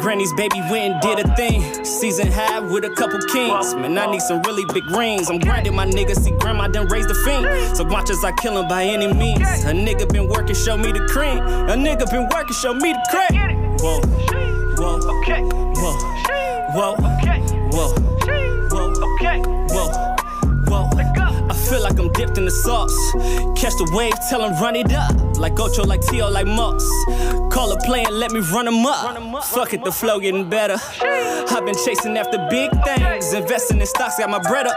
[0.00, 1.84] Granny's baby went and did a thing.
[1.84, 3.74] Season high with a couple kings.
[3.74, 5.28] Man, I need some really big rings.
[5.30, 6.14] I'm grinding my nigga.
[6.16, 7.76] See, grandma done raised the fiend.
[7.76, 9.40] So watch as I kill him by any means.
[9.64, 11.38] A nigga been working, show me the cream.
[11.38, 13.00] A nigga been working, show me the.
[13.80, 14.00] Whoa,
[14.76, 15.94] whoa, whoa,
[16.74, 18.17] whoa, whoa, whoa,
[21.68, 22.96] feel like I'm dipped in the sauce.
[23.60, 25.14] Catch the wave, tell 'em run it up.
[25.38, 26.84] Like Ocho, like Tio, like Moss.
[27.50, 29.44] Call a play and let me run run 'em up.
[29.44, 30.76] Fuck it, the flow getting better.
[31.54, 33.32] I've been chasing after big things.
[33.32, 34.76] Investing in stocks, got my bread up.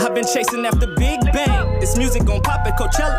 [0.00, 1.80] I've been chasing after big bang.
[1.80, 3.18] This music gon' pop at Coachella.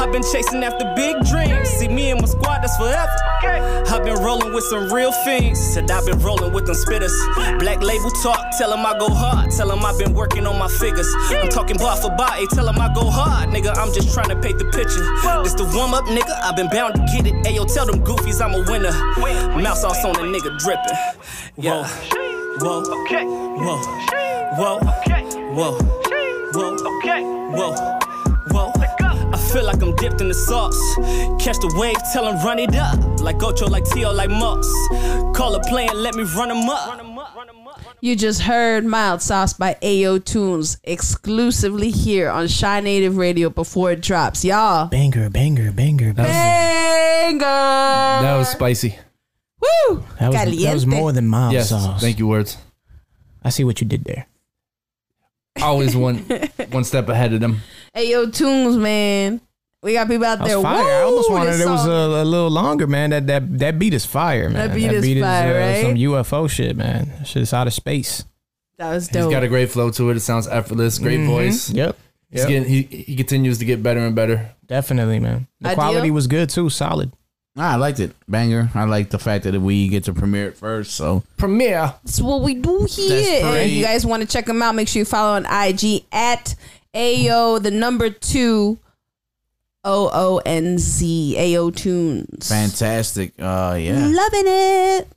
[0.00, 1.68] I've been chasing after big dreams.
[1.68, 3.16] See me and my squad, that's forever.
[3.92, 5.60] I've been rolling with some real fiends.
[5.74, 7.14] Said I've been rolling with them spitters.
[7.58, 9.50] Black label talk, tell 'em I go hard.
[9.50, 11.10] Tell 'em I've been working on my figures.
[11.30, 13.48] I'm talking bar for bar, ayy, tell 'em I go hard.
[13.48, 15.04] Nigga, I'm just trying to paint the picture.
[15.42, 16.34] This the warm up, nigga.
[16.44, 17.34] I've been bound to get it.
[17.48, 18.92] Ayo, tell them goofies I'm a winner.
[19.64, 20.98] Mouse sauce on a nigga dripping.
[21.56, 21.88] Yeah.
[22.60, 22.82] Whoa.
[22.84, 23.78] Whoa.
[24.58, 24.78] Whoa.
[25.58, 25.72] Whoa.
[26.56, 26.72] Whoa.
[26.92, 27.22] Okay.
[27.58, 27.72] Whoa.
[28.52, 28.72] Whoa.
[29.32, 30.80] I feel like I'm dipped in the sauce.
[31.42, 32.98] Catch the wave, tell 'em run it up.
[33.20, 34.68] Like Ocho, like Tio, like Moss.
[35.34, 37.09] Call a play and let me run 'em up.
[38.02, 44.00] You just heard Mild Sauce by AO Tunes exclusively here on Chi-Native Radio before it
[44.00, 44.42] drops.
[44.44, 44.86] Y'all.
[44.86, 46.28] Banger, banger, banger, banger.
[46.28, 47.40] Banger.
[47.40, 48.98] That was spicy.
[49.60, 50.02] Woo!
[50.18, 52.00] That was, that was more than mild Yes, sauce.
[52.00, 52.56] thank you, words.
[53.44, 54.26] I see what you did there.
[55.60, 56.18] Always one
[56.70, 57.60] one step ahead of them.
[57.94, 59.42] AO Tunes, man.
[59.82, 60.58] We got people out there.
[60.58, 61.00] was fire.
[61.00, 63.10] I almost wanted this it was a, a little longer, man.
[63.10, 64.68] That that that beat is fire, man.
[64.68, 65.82] That beat is fire, right?
[65.82, 67.12] Some UFO shit, man.
[67.18, 68.24] That shit is out of space.
[68.76, 69.30] That was He's dope.
[69.30, 70.16] got a great flow to it.
[70.16, 70.98] It sounds effortless.
[70.98, 71.26] Great Mhm.
[71.26, 71.70] voice.
[71.70, 71.96] Yep.
[72.30, 72.48] He's Yep.
[72.48, 74.50] getting he he continues to get better and better.
[74.66, 75.46] Definitely, man.
[75.60, 75.76] The Ideal?
[75.82, 76.68] quality was good too.
[76.70, 77.12] Solid.
[77.56, 78.12] I liked it.
[78.28, 78.70] Banger.
[78.74, 80.92] I like the fact that we get to premiere it first.
[80.94, 81.94] So Premiere.
[82.04, 83.44] That's what we do here.
[83.44, 86.04] And if you guys want to check them out, make sure you follow on IG
[86.12, 86.54] at
[86.94, 88.78] AO the number two
[89.84, 92.48] O O N Z AO Tunes.
[92.48, 93.32] fantastic.
[93.38, 94.06] Uh yeah.
[94.06, 95.08] Loving it.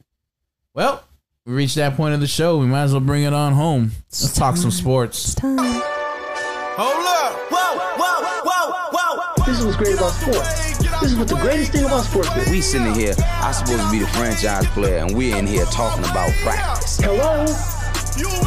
[0.74, 1.04] Well,
[1.46, 2.58] we reached that point of the show.
[2.58, 3.92] We might as well bring it on home.
[4.06, 5.36] Let's talk some sports.
[5.42, 7.34] Hold up.
[7.52, 9.46] Whoa, whoa, whoa, whoa.
[9.46, 10.78] This is what's great about sports.
[11.02, 12.50] This is what the greatest thing about sports is.
[12.50, 16.04] We sitting here, I supposed to be the franchise player, and we're in here talking
[16.06, 16.98] about practice.
[17.02, 17.46] Hello?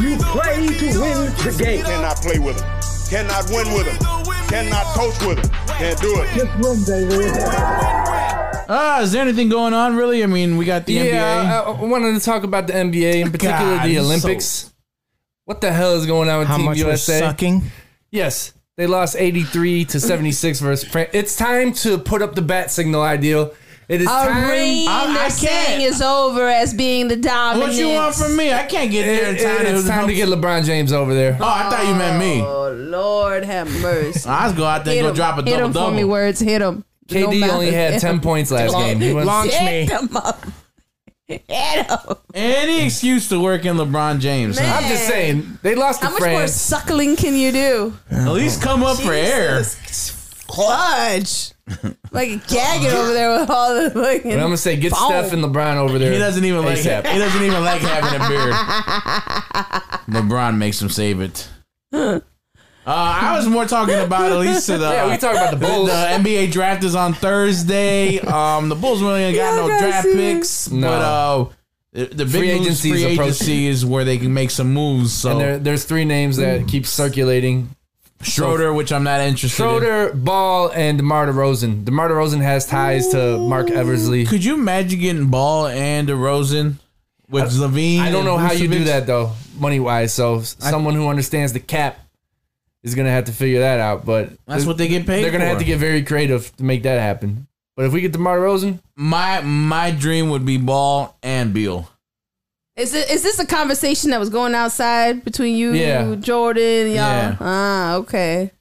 [0.01, 1.85] You play to win the game.
[1.85, 2.76] Cannot play with him.
[3.09, 3.97] Cannot win with him.
[4.49, 5.49] Cannot coach with him.
[5.67, 6.27] Can't do it.
[6.35, 7.31] Just win, baby.
[8.69, 10.23] Ah, is there anything going on really?
[10.23, 11.45] I mean, we got the yeah, NBA.
[11.49, 14.73] I, I wanted to talk about the NBA, in particular God, the so- Olympics.
[15.45, 17.19] what the hell is going on with How Team much we're USA?
[17.19, 17.63] sucking?
[18.11, 21.09] Yes, they lost 83 to 76 versus France.
[21.13, 23.53] It's time to put up the bat signal, I.Deal.
[23.89, 24.49] It is A time.
[24.49, 25.33] reign I- I they're can't.
[25.33, 27.69] saying is over as being the dominant.
[27.71, 28.51] What you want from me?
[28.53, 29.65] I can't get there in It- time.
[29.65, 31.37] it's time to get LeBron James over there.
[31.39, 32.41] Oh, I thought you meant me.
[32.41, 34.27] Oh Lord have mercy.
[34.29, 35.15] I was go out there and go him.
[35.15, 36.01] drop a Hit him double for me.
[36.01, 36.11] double.
[36.11, 36.39] Words.
[36.41, 36.83] Hit him.
[37.07, 38.21] KD No only had Hit 10 him.
[38.21, 38.99] points last game.
[38.99, 39.85] He went- Launch me.
[39.85, 40.45] Hit him up.
[41.27, 41.97] Hit him.
[42.33, 44.59] Any excuse to work in LeBron James.
[44.59, 44.65] huh?
[44.83, 46.51] I'm just saying they lost to How much more France.
[46.53, 47.93] suckling can you do?
[48.11, 49.63] At least come up for air.
[50.53, 51.51] Fudge.
[52.11, 54.31] Like gagging over there with all the fucking.
[54.31, 55.09] But I'm gonna say get foam.
[55.09, 56.11] Steph and LeBron over there.
[56.13, 56.77] He doesn't even like.
[56.79, 57.07] ASAP.
[57.07, 58.53] He doesn't even like having a beard.
[60.07, 61.47] LeBron makes him save it.
[61.93, 62.19] Uh,
[62.85, 65.89] I was more talking about at least to the Yeah, we talk about the Bulls.
[65.89, 68.19] The NBA draft is on Thursday.
[68.19, 70.87] Um, the Bulls really ain't got no draft guys, picks, No.
[70.87, 71.45] but uh,
[71.91, 75.13] the, the big Free agency free is agency is where they can make some moves.
[75.13, 77.75] So And there, there's three names that keep circulating.
[78.21, 79.63] Schroeder, which I'm not interested.
[79.63, 79.69] in.
[79.69, 81.85] Schroeder, Ball, and DeMar DeRozan.
[81.85, 84.25] DeMar DeRozan has ties to Marc Eversley.
[84.25, 86.75] Could you imagine getting Ball and DeRozan
[87.29, 87.99] with LaVine?
[87.99, 90.13] I don't know how you do that though, money wise.
[90.13, 91.99] So s- someone who understands the cap
[92.83, 94.05] is gonna have to figure that out.
[94.05, 96.83] But That's what they get paid They're gonna have to get very creative to make
[96.83, 97.47] that happen.
[97.75, 101.87] But if we get DeMar DeRozan, My my dream would be Ball and Beal.
[102.77, 106.15] Is it is this a conversation that was going outside between you, Yeah.
[106.15, 106.95] Jordan, y'all?
[106.95, 107.35] Yeah.
[107.39, 108.51] Ah, okay.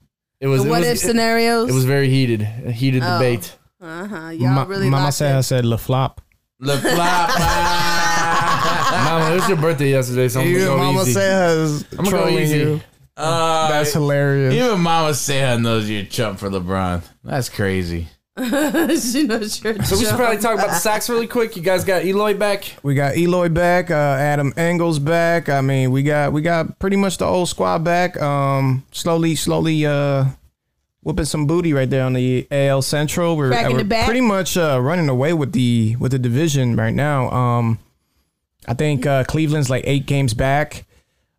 [0.41, 1.69] it was The it what was- if scenarios?
[1.69, 3.19] It, was very heated, a heated Oh.
[3.19, 3.55] debate.
[3.81, 4.29] Uh huh.
[4.31, 6.23] Y'all Ma- really Mama locked said I said La Flop.
[6.61, 7.29] The flop.
[9.05, 11.13] Mama, it was your birthday yesterday, so I'm gonna go Mama easy.
[11.13, 12.59] says I'm gonna go trolling easy.
[12.59, 12.81] you.
[13.19, 14.55] Uh, That's hilarious.
[14.55, 17.03] Even Mama Seha knows you're chump for LeBron.
[17.25, 18.09] That's crazy.
[19.01, 21.57] she knows you're So we should probably talk about the sacks really quick.
[21.57, 22.77] You guys got Eloy back.
[22.83, 25.49] We got Eloy back, uh, Adam Engel's back.
[25.49, 28.21] I mean, we got we got pretty much the old squad back.
[28.21, 30.27] Um, slowly, slowly, uh,
[31.03, 33.39] whooping some booty right there on the AL Central.
[33.39, 34.05] We're, Back in we're back.
[34.05, 37.31] pretty much uh, running away with the with the division right now.
[37.31, 37.79] Um,
[38.69, 40.85] I think uh, Cleveland's like eight games back.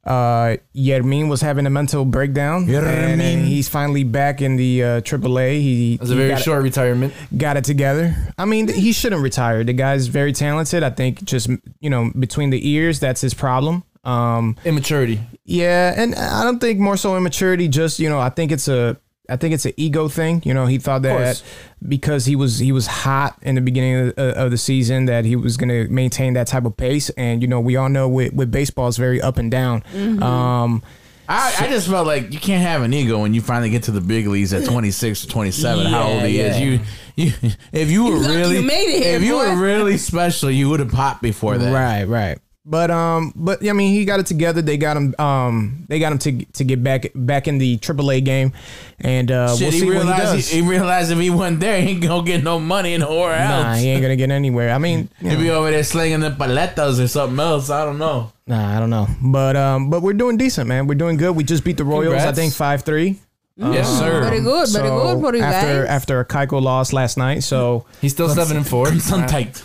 [0.08, 5.02] Uh, Yermin was having a mental breakdown, and, then he's finally back in the uh,
[5.02, 5.60] AAA.
[5.62, 7.14] He It was a very got it- short retirement.
[7.38, 8.16] got it together.
[8.38, 9.64] I mean, he shouldn't retire.
[9.66, 10.82] The guy's very talented.
[10.84, 11.50] I think just
[11.82, 13.84] you know between the ears, that's his problem.
[14.06, 15.20] Um, Immaturity.
[15.44, 17.68] yeah, and I don't think more so immaturity.
[17.68, 18.96] Just you know, I think it's a,
[19.30, 20.42] I think it's an ego thing.
[20.46, 21.42] You know, he thought that
[21.88, 25.26] because he was he was hot in the beginning of the, of the season that
[25.26, 27.10] he was going to maintain that type of pace.
[27.12, 29.84] And you know, we all know with with baseball, it's very up and down.
[30.22, 30.84] Um,
[31.30, 33.92] I, I just felt like you can't have an ego when you finally get to
[33.92, 35.86] the big leagues at 26 or 27.
[35.88, 36.58] how old he is.
[36.58, 36.80] You,
[37.16, 37.34] you,
[37.74, 40.70] if you were lucky really, you made it here, if you were really special, you
[40.70, 41.74] would have popped before that.
[41.74, 42.40] Right, right.
[42.70, 44.62] But um, but I mean, he got it together.
[44.62, 45.16] They got him.
[45.18, 48.52] Um, they got him to to get back back in the AAA game,
[49.00, 50.50] and uh, Shit, we'll he see what he does.
[50.50, 53.64] he, he realized if he wasn't there, he ain't gonna get no money nowhere else.
[53.64, 54.72] nah, he ain't gonna get anywhere.
[54.72, 57.70] I mean, you He'd know, be over there slinging the paletas or something else.
[57.70, 58.34] I don't know.
[58.48, 59.08] nah, I don't know.
[59.22, 60.88] But um, but we're doing decent, man.
[60.88, 61.38] We're doing good.
[61.38, 62.16] We just beat the Royals.
[62.22, 63.18] I think five three.
[63.56, 64.24] Yes, sir.
[64.24, 65.88] Very good, very good for you after guys.
[65.90, 68.88] after a Keuchel loss last night, so He's still seven and four.
[69.00, 69.64] Some tight.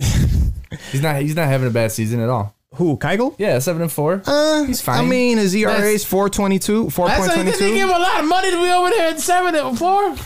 [0.92, 1.20] He's not.
[1.22, 2.54] He's not having a bad season at all.
[2.74, 3.34] who Keuchel?
[3.38, 4.22] Yeah, seven and four.
[4.26, 5.04] Uh, He's fine.
[5.04, 7.74] I mean, his ERA That's- is four twenty two, four That's point did they two.
[7.74, 10.16] give him a lot of money to be over there at seven and four?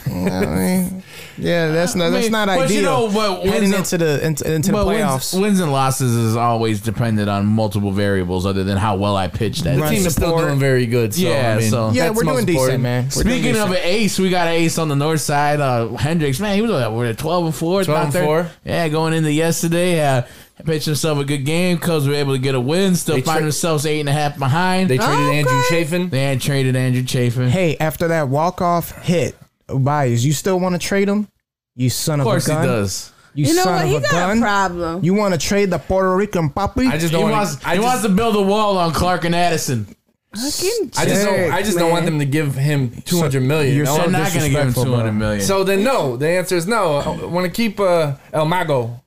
[1.38, 2.76] Yeah, that's not that's mean, not but ideal.
[2.76, 5.32] you know, but Heading wins- into the into, into the But playoffs.
[5.34, 9.28] wins, wins and losses is always dependent on multiple variables other than how well I
[9.28, 9.76] pitched that.
[9.78, 11.14] The team is still doing very good.
[11.14, 12.82] So, Yeah, I mean, so- yeah, that's we're most doing decent, important.
[12.82, 13.04] man.
[13.16, 13.84] We're doing Speaking of decent.
[13.86, 15.60] an ace, we got an ace on the north side.
[15.60, 17.84] Uh, Hendricks, man, he was uh, we're at twelve and four.
[17.84, 18.50] 12 and four.
[18.64, 20.22] Yeah, going into yesterday, uh,
[20.64, 21.76] pitched himself a good game.
[21.76, 22.96] because we were able to get a win.
[22.96, 24.90] Still They find tra- themselves eight and a half behind.
[24.90, 25.38] They traded Okay.
[25.38, 26.08] Andrew Chafin.
[26.10, 27.48] They had traded Andrew Chafin.
[27.48, 29.36] Hey, after that walk off hit,
[29.68, 31.28] Bias, you still want to trade him?
[31.76, 33.12] You son of of, course a he does.
[33.34, 33.96] You, You know son what?
[33.96, 34.38] of a got gun.
[34.38, 35.04] a problem.
[35.04, 36.86] You want to trade the Puerto Rican puppy?
[36.86, 37.30] I just don't.
[37.30, 39.86] wants, want, I he just, wants to build a wall on Clark and Addison.
[40.34, 41.52] Fucking I just don't.
[41.52, 43.74] I just don't want them to give him two hundred million.
[43.76, 45.18] you're No, so not going to give him disrespectful, two hundred bro.
[45.18, 45.40] million.
[45.42, 46.16] So then, no.
[46.16, 46.96] The answer is no.
[46.96, 49.00] I want to keep uh, El Mago.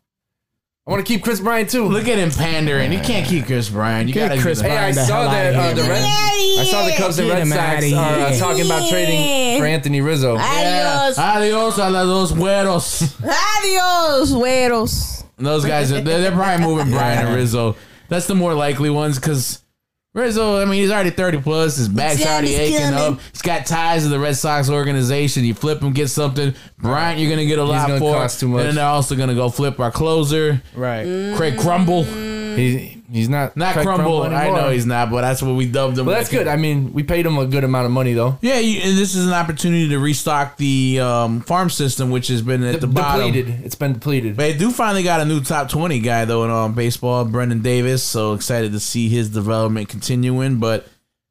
[0.87, 1.85] I want to keep Kris Bryant too.
[1.85, 2.91] Look at him pandering.
[2.91, 4.07] You can't keep Kris Bryant.
[4.09, 4.73] You got to Kris Bryant.
[4.73, 5.89] Hey, I Bryant the saw that outta uh, the man.
[5.91, 6.01] Red,
[6.59, 8.39] I saw the Cubs and Get Red him outta Sox are uh, here.
[8.39, 10.37] talking about trading for Anthony Rizzo.
[10.37, 11.17] Adios.
[11.17, 13.01] Adios a los dos güeros.
[13.23, 15.23] Adios, güeros.
[15.37, 17.75] Those guys, are, they're, they're probably moving Brian and Rizzo.
[18.09, 19.63] That's the more likely ones because
[20.13, 21.77] Rizzo, I mean, he's already 30 plus.
[21.77, 23.13] His back's Time already is aching coming.
[23.15, 23.19] up.
[23.31, 25.45] He's got ties to the Red Sox organization.
[25.45, 26.53] You flip him, get something.
[26.77, 28.13] Bryant, you're going to get a lot gonna for.
[28.15, 28.59] cost too much.
[28.59, 31.33] And then they're also going to go flip our closer, Right.
[31.37, 32.03] Craig Crumble.
[32.03, 34.23] He he's not Not Craig Crumble.
[34.23, 34.61] I anymore.
[34.61, 36.05] know he's not, but that's what we dubbed him.
[36.05, 36.47] But that's good.
[36.47, 38.37] I mean, we paid him a good amount of money though.
[38.41, 42.41] Yeah, you, and this is an opportunity to restock the um, farm system, which has
[42.41, 43.31] been at the bottom.
[43.31, 43.65] depleted.
[43.65, 44.37] It's been depleted.
[44.37, 48.03] They do finally got a new top 20 guy, though, in um, baseball, Brennen Davis.
[48.03, 50.57] So excited to see his development continuing.
[50.59, 50.87] But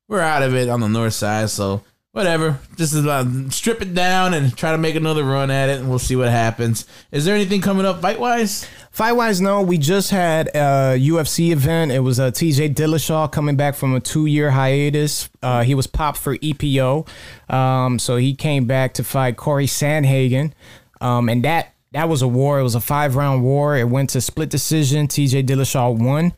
[0.09, 1.51] we're out of it on the north side.
[1.51, 2.59] So whatever.
[2.77, 5.99] Just uh, strip it down and try to make another run at it, and we'll
[5.99, 6.87] see what happens.
[7.13, 8.67] Is there anything coming up fight wise?
[8.91, 9.63] Fight wise, no.
[9.63, 11.93] We just had a UFC event.
[11.93, 15.29] It was a TJ Dillashaw coming back from a two year hiatus.
[15.43, 17.09] Uh, he was popped for EPO,
[17.53, 20.53] um, so he came back to fight Corey Sandhagen,
[21.01, 22.59] um, and that that was a war.
[22.61, 23.77] It was a five round war.
[23.77, 25.07] It went to split decision.
[25.07, 26.33] TJ Dillashaw won.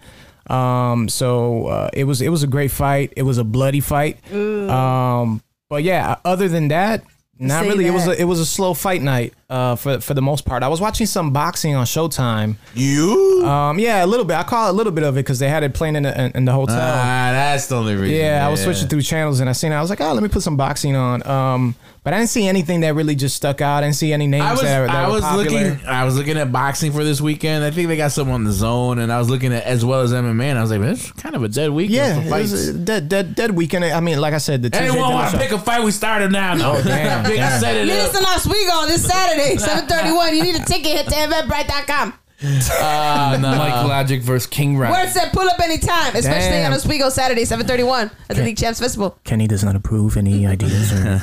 [0.49, 3.13] Um, so uh, it was it was a great fight.
[3.17, 4.19] It was a bloody fight.
[4.33, 5.43] Um,
[5.73, 7.03] but yeah, other than that,
[7.39, 7.87] not Say really.
[7.87, 10.63] It was a, it was a slow fight night uh, for for the most part.
[10.63, 12.57] I was watching some boxing on Showtime.
[12.75, 13.43] You?
[13.47, 14.37] Um, yeah, a little bit.
[14.37, 16.37] I call it a little bit of it because they had it playing in the,
[16.37, 16.77] in the hotel.
[16.79, 18.17] Ah, that's the only reason.
[18.17, 19.77] yeah, I was switching through channels and I seen it.
[19.77, 21.27] I was like, oh, let me put some boxing on.
[21.27, 21.75] Um,
[22.05, 23.77] but I didn't see anything that really just stuck out.
[23.77, 26.17] I didn't see any names I was that, that I were was looking I was
[26.17, 27.63] looking at boxing for this weekend.
[27.63, 30.01] I think they got some on the zone, and I was looking at as well
[30.01, 32.43] as MMA, and I was like, it's kind of a dead weekend Yeah, for it
[32.43, 33.85] was a dead, dead, dead weekend.
[33.85, 35.85] I mean, like I said, the TJ Anyone want to pick a fight?
[35.85, 36.55] We started now.
[36.55, 37.61] No, Oh, damn, Big, I damn.
[37.61, 37.87] set it up.
[37.87, 40.37] Minister Oswego this Saturday, 731.
[40.37, 42.15] You need a ticket, hit to eventbrite.com.
[42.45, 43.51] Ah, no.
[43.53, 43.73] Mic
[44.19, 44.93] Logik versus King Ryan.
[44.93, 46.73] Word said pull up anytime, especially Damn.
[46.73, 49.17] on Oswego Saturday, 731 at the League Champs Festival.
[49.23, 50.93] Kenny does not approve any ideas.
[50.93, 51.23] Or,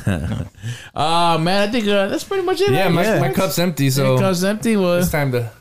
[0.96, 2.72] Uh man, I think uh, that's pretty much it.
[2.72, 3.20] Yeah, I my, guess.
[3.20, 4.78] my cup's empty, so Your cup's empty.
[4.78, 5.52] Well, it's time to.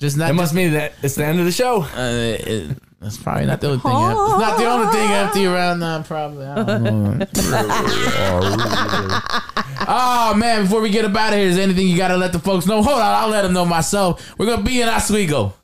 [0.00, 0.28] Just not.
[0.28, 1.82] That must mean that it's the end of the show.
[1.82, 3.92] Uh, it, that's probably not the only thing.
[3.92, 4.20] Empty.
[4.20, 6.02] It's not the only thing empty around now.
[6.02, 6.46] Probably.
[6.46, 7.26] I don't know.
[9.88, 10.62] oh man!
[10.62, 12.66] Before we get up out of here, is there anything you gotta let the folks
[12.66, 12.82] know?
[12.82, 14.34] Hold on, I'll let them know myself.
[14.38, 15.54] We're gonna be in Oswego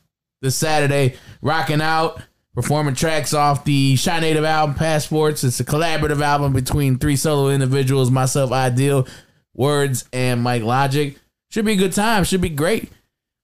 [0.43, 2.20] this Saturday, rocking out,
[2.55, 5.44] performing tracks off the Chi-Native album Passports.
[5.44, 9.06] It's a collaborative album between three solo individuals, myself, I.Deal,
[9.55, 11.16] Words, and Mic Logik.
[11.51, 12.24] Should be a good time.
[12.24, 12.90] Should be great.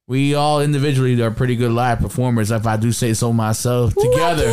[0.06, 3.94] We all individually are pretty good live performers, if I do say so myself.
[3.94, 4.52] Together,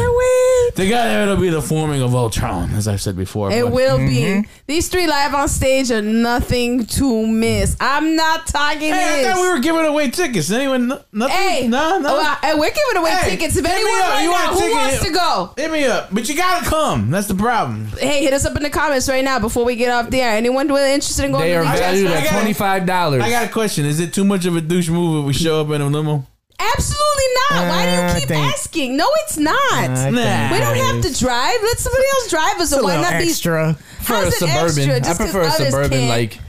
[0.76, 3.52] together it'll be the forming of Ultron, as I've said before.
[3.52, 4.22] It but- will be.
[4.22, 4.50] Mm-hmm.
[4.68, 7.76] These three live on stage are nothing to miss.
[7.82, 9.28] I'm not talking Hey, I this.
[9.34, 10.50] thought we were giving away tickets.
[10.52, 10.88] Anyone?
[10.88, 11.36] no- Nothing?
[11.36, 12.14] Hey, no, no.
[12.14, 13.58] well, hey, we're giving away Hey, tickets.
[13.58, 14.10] If hit me anyone up.
[14.10, 14.76] right You want now a who ticket?
[14.78, 17.12] wants to go, Hit me up, but you gotta come.
[17.12, 17.88] That's the problem.
[18.00, 20.38] hey, hit us up in the comments right now before we get off the air.
[20.38, 21.44] Anyone really interested in going?
[21.44, 22.18] They to are these valued shows?
[22.24, 23.22] at twenty five dollars.
[23.22, 23.84] I got a question.
[23.86, 26.26] Is it too much of a douche move if we show up in a limo?
[26.60, 27.68] Absolutely not.
[27.70, 28.98] Why do you ah, keep think- asking?
[28.98, 29.56] No, it's not.
[29.58, 31.60] Ah, I think we don't have to drive.
[31.64, 32.62] Let somebody else drive us.
[32.64, 33.74] It's a So why little not be extra.
[34.02, 34.64] for How's a it suburban.
[34.68, 34.96] extra?
[34.96, 36.10] I Just 'cause prefer a others suburban can't?
[36.10, 36.40] like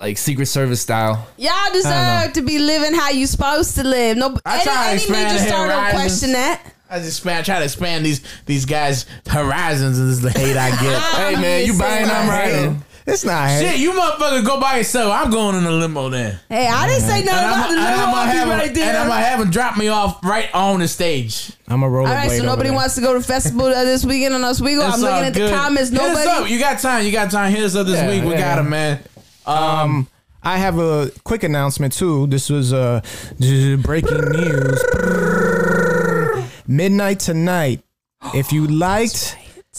[0.00, 1.26] like Secret Service style.
[1.36, 4.16] Y'all deserve to be living how you supposed to live.
[4.16, 6.00] No, I any, try to any expand major the star don't horizons.
[6.02, 6.62] question that.
[6.92, 10.56] I just expand, try to expand these these guys' horizons, and this is the hate
[10.56, 11.00] I get.
[11.36, 12.06] Hey man, you buying?
[12.10, 12.82] I'm riding.
[13.06, 13.58] It's not.
[13.60, 15.12] Shit, you motherfuckers go by yourself.
[15.12, 16.38] I'm going in the limo then.
[16.48, 18.58] Hey, I didn't say And nothing about the and I'm gonna I'll have be him-
[18.58, 18.88] right there.
[18.90, 21.50] and I'm gonna have him drop me off right on the stage.
[21.68, 21.98] I'm a rollerblade.
[22.08, 24.80] All right, so nobody wants to go to festival uh, this weekend on Oswego.
[24.82, 25.54] That's I'm looking all at the good.
[25.54, 25.90] comments.
[25.90, 26.44] Hit us Nobody.
[26.44, 26.50] up.
[26.50, 27.06] You got time.
[27.06, 27.50] You got time.
[27.52, 28.22] Hit us up this Yeah, week.
[28.24, 28.40] We yeah.
[28.56, 29.00] got him, man.
[29.46, 30.06] Um,
[30.42, 32.26] I have a quick announcement too.
[32.26, 33.00] This was uh,
[33.40, 34.82] j- breaking news.
[36.66, 37.82] Midnight tonight.
[38.34, 39.36] If you liked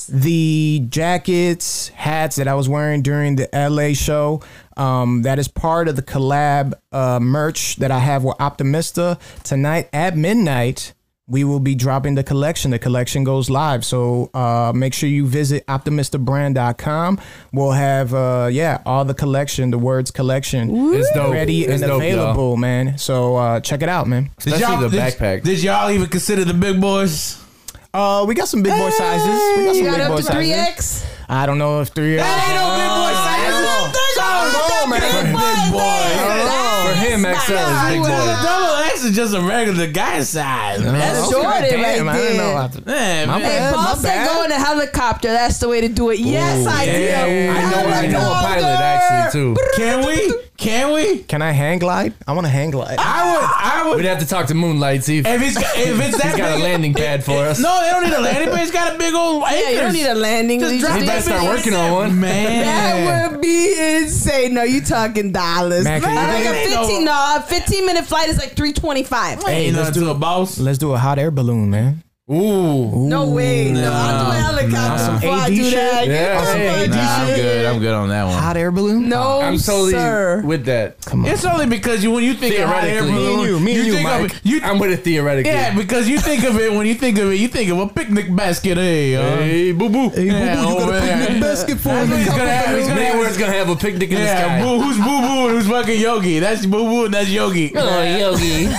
[0.08, 4.42] the jackets, hats that I was wearing during the LA show,
[4.78, 9.20] um, that is part of the collab uh, merch that I have with Optimista.
[9.44, 10.94] Tonight at midnight,
[11.28, 12.72] we will be dropping the collection.
[12.72, 13.84] The collection goes live.
[13.86, 17.20] So uh, make sure you visit optimistabrand.com.
[17.54, 21.34] We'll have, uh, yeah, all the collection, the words collection It's dope.
[21.34, 22.12] ready It's and dope, y'all.
[22.12, 22.98] available, man.
[22.98, 24.30] So uh, check it out, man.
[24.40, 27.38] Did y'all, did, Did y'all even consider the big boys?
[27.94, 29.28] Uh, we got some big boy sizes.
[29.58, 30.36] We got some you got big up boy to sizes.
[30.40, 31.06] three X.
[31.28, 32.24] I don't know if three X.
[32.24, 33.68] That ain't no big boy sizes.
[34.16, 35.36] I don't know, man.
[35.36, 36.08] Big boy.
[36.88, 38.61] For him, XL is big boy.
[39.02, 40.94] Double X is just a regular guy size, man.
[40.94, 42.46] That's Okay, Jordan damn, right I didn't there.
[42.46, 42.86] know about that.
[42.86, 43.52] Man, My man.
[43.52, 44.28] Hey, bad, Paul my said bad.
[44.34, 45.28] go in a helicopter.
[45.30, 46.20] That's the way to do it.
[46.20, 46.92] Yes, I yeah,
[47.26, 47.46] did.
[47.46, 47.90] yeah, I know.
[47.90, 49.58] I know a pilot actually too.
[49.76, 50.34] Can we?
[50.58, 51.20] Can we?
[51.24, 52.14] Can I hang glide?
[52.28, 52.98] I want to hang glide.
[53.00, 53.44] I would.
[53.44, 53.98] I would.
[53.98, 56.52] We'd have to talk to Moonlight see if, If it's if it's that he's got
[56.52, 57.60] a big- landing pad for us.
[57.60, 58.62] No, they don't need a landing pad.
[58.62, 59.42] It's got a big old.
[59.50, 60.60] Yeah, you don't need a landing.
[60.60, 62.20] Just You drop He just- better that start bitch working on one.
[62.20, 62.66] man.
[63.08, 64.54] That would be insane.
[64.54, 65.84] No, you talking dollars.
[65.84, 66.80] Man, can you like do a that?
[66.86, 68.54] 15, no, a 15 minute flight is like
[68.92, 69.44] 325.
[69.44, 70.60] Hey, let's let's do a boss.
[70.60, 72.04] Let's do a hot air balloon, man.
[72.32, 73.08] Ooh.
[73.10, 73.72] No way.
[73.74, 75.74] No, I'll do a helicopter Some before I do shit?
[75.74, 76.08] that.
[76.08, 77.66] Yeah, Give me hey, Nah, I'm good.
[77.66, 78.38] I'm good on that one.
[78.42, 79.10] Hot air balloon?
[79.10, 80.42] No, I'm totally sir.
[80.46, 81.02] with that.
[81.06, 81.32] Come on.
[81.32, 83.12] It's only because you when you think of hot air Theoretically.
[83.36, 84.32] balloon, Me and you, me and you, think of Mike.
[84.34, 85.52] it- you I'm with it theoretically.
[85.52, 87.88] yeah, because you think of it when you think of it, you think of a
[87.88, 88.78] picnic basket.
[88.78, 90.10] Hey, uh, Hey, boo boo.
[90.10, 91.42] Hey, Yeah, boo boo, you got a picnic there.
[91.42, 92.14] basket for That's me.
[92.16, 92.78] what he's gonna have.
[92.78, 93.16] He's gonna have.
[93.16, 94.62] Mayweather's gonna have a picnic in the sky.
[94.62, 96.40] boo, who's boo boo and who's fucking Yogi?
[96.40, 97.74] That's boo boo and that's Yogi.
[97.76, 98.70] Oh, Yogi.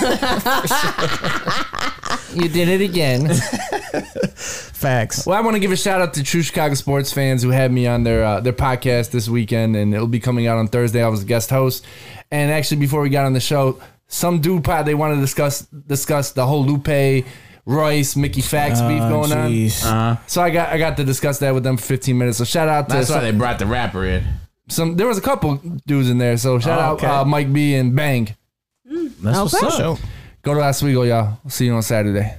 [2.43, 3.29] you did it again.
[4.35, 5.25] Facts.
[5.25, 7.71] Well, I want to give a shout out to True Chicago sports fans who had
[7.71, 11.03] me on their uh, their podcast this weekend, and it'll be coming out on Thursday.
[11.03, 11.85] I was a guest host,
[12.31, 15.61] and actually, before we got on the show, some dude pod they wanted to discuss
[15.61, 17.25] discuss the whole Lupe.
[17.65, 19.85] Royce, Mickey Factz beef Oh, going jeez.
[19.85, 19.93] on.
[20.11, 20.23] Uh-huh.
[20.27, 22.37] So I got I got to discuss that with them for 15 minutes.
[22.39, 24.25] So shout out to That's why they brought the rapper in.
[24.67, 24.97] some.
[24.97, 25.55] There was a couple
[25.87, 26.35] dudes in there.
[26.35, 27.07] So shout Oh, okay.
[27.07, 28.35] out uh, Mike B and Bang.
[28.83, 29.73] That's what's up.
[29.75, 29.97] Show.
[30.41, 31.39] Go to Oswego, y'all.
[31.41, 32.35] We'll see you on Saturday.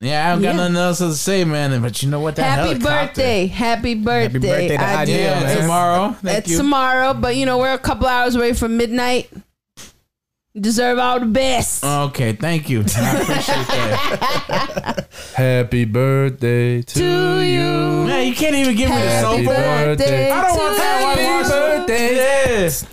[0.00, 0.56] Yeah, I haven't got Yeah.
[0.56, 1.80] nothing else to say, man.
[1.80, 2.36] But you know what?
[2.36, 3.46] That Happy helicopter- birthday.
[3.46, 4.38] Happy birthday.
[4.38, 5.22] birthday to I I.Deal, do.
[5.22, 5.56] Yeah, man.
[5.62, 6.16] tomorrow.
[6.22, 6.56] Thank It's you.
[6.58, 9.30] tomorrow, but you know, we're a couple hours away from midnight.
[10.52, 11.82] You deserve all the best.
[11.84, 12.80] Okay, thank you.
[12.80, 12.82] I
[13.20, 15.08] appreciate that.
[15.34, 18.06] Happy birthday to, To you.
[18.06, 21.02] Man, you can't even give me the Happy soul birthday I don't want to that
[21.04, 21.18] one.
[21.24, 21.30] you.
[21.30, 21.86] Marshall.
[21.88, 22.84] Yes.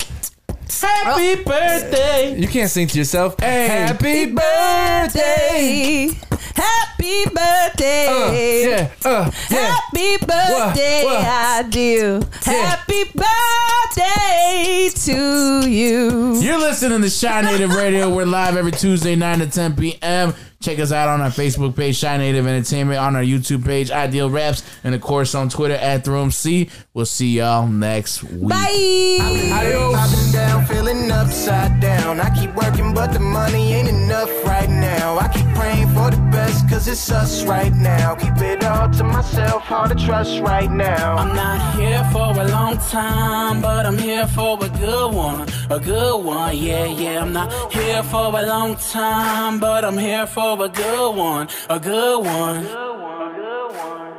[0.82, 1.44] Happy oh.
[1.46, 2.36] birthday.
[2.40, 3.36] You can't sing to yourself.
[3.40, 3.68] Hey.
[3.68, 6.10] Happy birthday.
[6.56, 8.08] Happy birthday.
[8.08, 9.76] Uh, yeah, uh, yeah.
[9.76, 12.22] Happy birthday, I do.
[12.46, 12.54] Yeah.
[12.54, 16.36] Happy birthday to you.
[16.40, 18.14] You're listening to Chi-Native Radio.
[18.14, 20.34] We're live every Tuesday, 9 to 10 p.m.
[20.64, 24.64] Check us out on our Facebook page, Chi-Native Entertainment, on our YouTube page, I.Deal Raps,
[24.86, 26.70] and of course on Twitter at the Room C.
[26.94, 28.48] We'll see y'all next week.
[28.48, 29.18] Bye.
[29.22, 32.22] I've been down, feeling upside down.
[32.22, 35.18] I keep working, but the money ain't enough right now.
[35.20, 38.16] I keep praying for the best, cause it's us right now.
[38.16, 41.18] Keep it all to myself, hard to trust right now.
[41.18, 45.46] I'm not here for a long time, but I'm here for a good one.
[45.70, 47.22] A good one, yeah, yeah.
[47.22, 51.80] I'm not here for a long time, but I'm here for a good one, a
[51.80, 52.58] good one.
[52.58, 54.13] A good one.